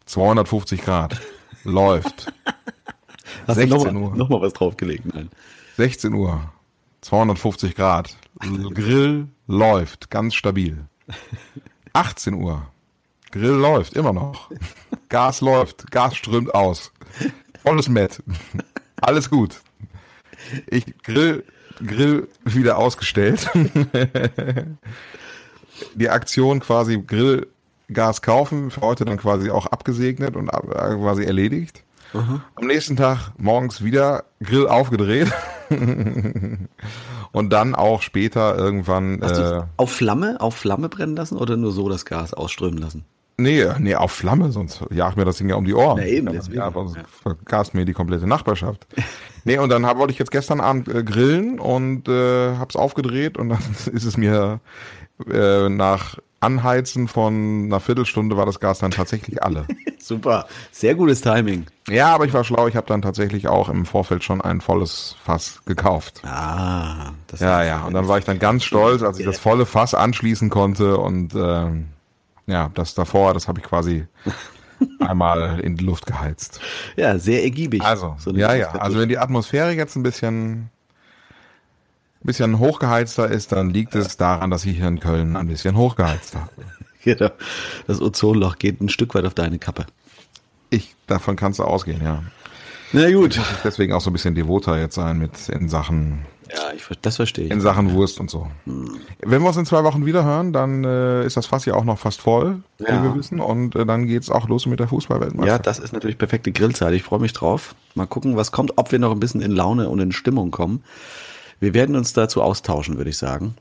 [0.06, 1.20] 250 Grad.
[1.64, 2.32] Läuft.
[3.48, 4.16] Hast 16 du noch mal, Uhr.
[4.16, 5.30] Nochmal was draufgelegt, nein.
[5.76, 6.52] 16 Uhr.
[7.02, 8.16] 250 Grad.
[8.40, 10.10] Grill läuft.
[10.10, 10.86] Ganz stabil.
[11.94, 12.68] 18 Uhr.
[13.32, 13.94] Grill läuft.
[13.94, 14.50] Immer noch.
[15.10, 15.92] Gas läuft.
[15.92, 16.92] Gas strömt aus.
[17.68, 18.24] Volles Met.
[19.02, 19.60] Alles gut.
[20.68, 21.44] Ich grill,
[21.86, 23.50] grill wieder ausgestellt.
[25.96, 31.84] Die Aktion quasi Grillgas kaufen für heute dann quasi auch abgesegnet und quasi erledigt.
[32.14, 32.42] Mhm.
[32.56, 35.30] Am nächsten Tag morgens wieder Grill aufgedreht.
[37.34, 39.22] und dann auch später irgendwann.
[39.22, 43.04] Äh, auf Flamme, auf Flamme brennen lassen oder nur so das Gas ausströmen lassen?
[43.40, 45.98] Nee, nee, auf Flamme, sonst jagt mir das Ding ja um die Ohren.
[46.00, 46.58] Na eben, deswegen.
[46.58, 47.04] Ja, sonst ja.
[47.22, 48.88] vergast mir die komplette Nachbarschaft.
[49.44, 53.38] nee, und dann hab, wollte ich jetzt gestern Abend äh, grillen und äh, hab's aufgedreht
[53.38, 53.60] und dann
[53.94, 54.60] ist es mir
[55.32, 59.68] äh, nach Anheizen von einer Viertelstunde war das Gas dann tatsächlich alle.
[60.00, 61.66] Super, sehr gutes Timing.
[61.90, 65.16] Ja, aber ich war schlau, ich habe dann tatsächlich auch im Vorfeld schon ein volles
[65.24, 66.22] Fass gekauft.
[66.26, 69.66] Ah, das Ja, ja, und dann war ich dann ganz stolz, als ich das volle
[69.66, 71.90] Fass anschließen konnte und ähm,
[72.48, 74.08] ja, das davor, das habe ich quasi
[75.00, 76.60] einmal in die Luft geheizt.
[76.96, 77.84] Ja, sehr ergiebig.
[77.84, 80.70] Also, so ja, ja, also wenn die Atmosphäre jetzt ein bisschen
[82.28, 86.36] bisschen hochgeheizter ist, dann liegt es daran, dass ich hier in Köln ein bisschen hochgeheizt
[86.36, 86.50] habe.
[87.04, 87.30] Genau.
[87.86, 89.86] Das Ozonloch geht ein Stück weit auf deine Kappe.
[90.70, 92.22] Ich, davon kannst du ausgehen, ja.
[92.92, 93.40] Na gut.
[93.64, 96.26] Deswegen auch so ein bisschen devoter jetzt sein mit in Sachen.
[96.54, 97.52] Ja, ich, das verstehe ich.
[97.52, 98.48] In Sachen Wurst und so.
[98.66, 99.00] Hm.
[99.22, 101.84] Wenn wir uns in zwei Wochen wieder hören, dann äh, ist das Fass ja auch
[101.84, 102.88] noch fast voll, ja.
[102.88, 103.40] wie wir wissen.
[103.40, 105.66] Und äh, dann geht's auch los mit der Fußballweltmeisterschaft.
[105.66, 106.94] Ja, das ist natürlich perfekte Grillzeit.
[106.94, 107.76] Ich freue mich drauf.
[107.96, 110.84] Mal gucken, was kommt, ob wir noch ein bisschen in Laune und in Stimmung kommen.
[111.60, 113.56] Wir werden uns dazu austauschen, würde ich sagen.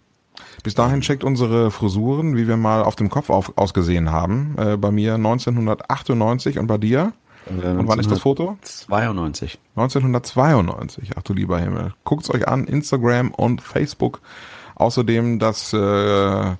[0.62, 4.54] Bis dahin checkt unsere Frisuren, wie wir mal auf dem Kopf auf, ausgesehen haben.
[4.58, 7.12] Äh, bei mir 1998 und bei dir?
[7.46, 8.56] Äh, und wann ist das Foto?
[8.62, 9.58] 92.
[9.76, 11.10] 1992.
[11.16, 11.94] Ach du lieber Himmel.
[12.04, 14.20] Guckt's euch an, Instagram und Facebook.
[14.74, 16.50] Außerdem das äh,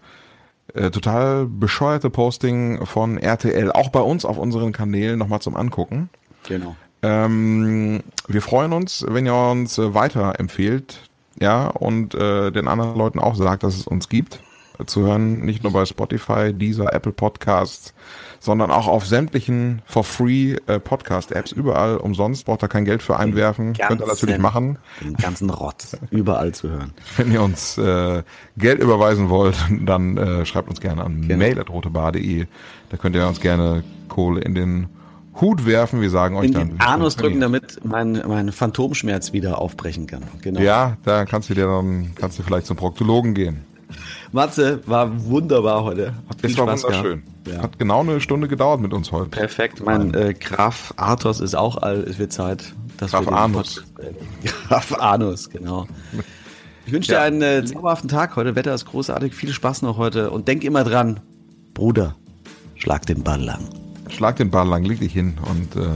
[0.77, 6.09] äh, total bescheuerte Posting von RTL, auch bei uns auf unseren Kanälen nochmal zum Angucken.
[6.49, 6.77] Genau.
[7.03, 11.01] Ähm, wir freuen uns, wenn ihr uns äh, weiterempfehlt
[11.39, 14.41] ja, und äh, den anderen Leuten auch sagt, dass es uns gibt.
[14.85, 17.95] Zu hören, nicht nur bei Spotify, dieser Apple Podcasts,
[18.41, 23.19] sondern auch auf sämtlichen for free äh, Podcast-Apps, überall umsonst, braucht ihr kein Geld für
[23.19, 24.79] einwerfen, könnt ihr natürlich machen.
[25.03, 26.93] Den ganzen Rotz, überall zu hören.
[27.17, 28.23] Wenn ihr uns äh,
[28.57, 31.39] Geld überweisen wollt, dann äh, schreibt uns gerne an genau.
[31.39, 32.47] mail.rotebar.de.
[32.91, 34.89] Da könnt ihr uns gerne Kohle in den
[35.41, 36.01] Hut werfen.
[36.01, 36.69] Wir sagen euch in dann.
[36.71, 40.23] Den Anus drücken, damit mein, mein Phantomschmerz wieder aufbrechen kann.
[40.43, 40.61] Genau.
[40.61, 43.65] Ja, da kannst du dir dann, kannst du vielleicht zum Proktologen gehen.
[44.33, 46.15] Matze, war wunderbar heute.
[46.29, 47.23] Hat viel es war Spaß wunderschön.
[47.47, 47.63] Ja.
[47.63, 49.31] Hat genau eine Stunde gedauert mit uns heute.
[49.31, 49.85] Perfekt.
[49.85, 52.07] Mein äh, Graf Arthos ist auch alt.
[52.07, 52.75] Es wird Zeit.
[52.99, 53.85] Dass Graf Anus.
[54.69, 55.87] Graf Anus, genau.
[56.87, 58.57] Ich wünsche dir einen äh, zauberhaften Tag heute.
[58.57, 59.35] Wetter ist großartig.
[59.35, 60.31] Viel Spaß noch heute.
[60.31, 61.21] Und denk immer dran,
[61.75, 62.17] Bruder,
[62.75, 63.69] schlag den Ball lang.
[64.09, 65.89] Schlag den Ball lang, leg dich hin und äh,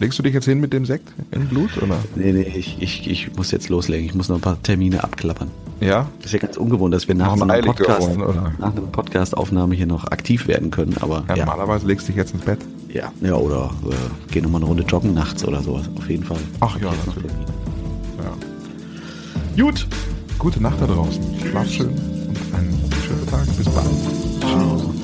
[0.00, 1.98] legst du dich jetzt hin mit dem Sekt im Blut oder?
[2.14, 4.06] Nee, nee, ich, ich, ich muss jetzt loslegen.
[4.06, 5.50] Ich muss noch ein paar Termine abklappern.
[5.82, 6.06] Ja?
[6.18, 9.74] Das ist ja ganz ungewohnt, dass wir nach, so einer, Podcast, geworden, nach einer Podcast-Aufnahme
[9.74, 10.96] hier noch aktiv werden können.
[11.00, 11.44] Aber ja, ja.
[11.44, 12.60] Normalerweise legst du dich jetzt ins Bett.
[12.88, 13.94] Ja, ja oder äh,
[14.30, 15.88] geh nochmal eine Runde joggen nachts oder sowas.
[15.96, 16.38] Auf jeden Fall.
[16.60, 17.32] Ach ja, natürlich.
[19.56, 19.64] Ja.
[19.64, 19.86] Gut.
[20.38, 21.22] Gute Nacht da draußen.
[21.50, 23.46] Schlaf schön und einen schönen Tag.
[23.56, 23.86] Bis bald.
[24.40, 25.01] Tschüss.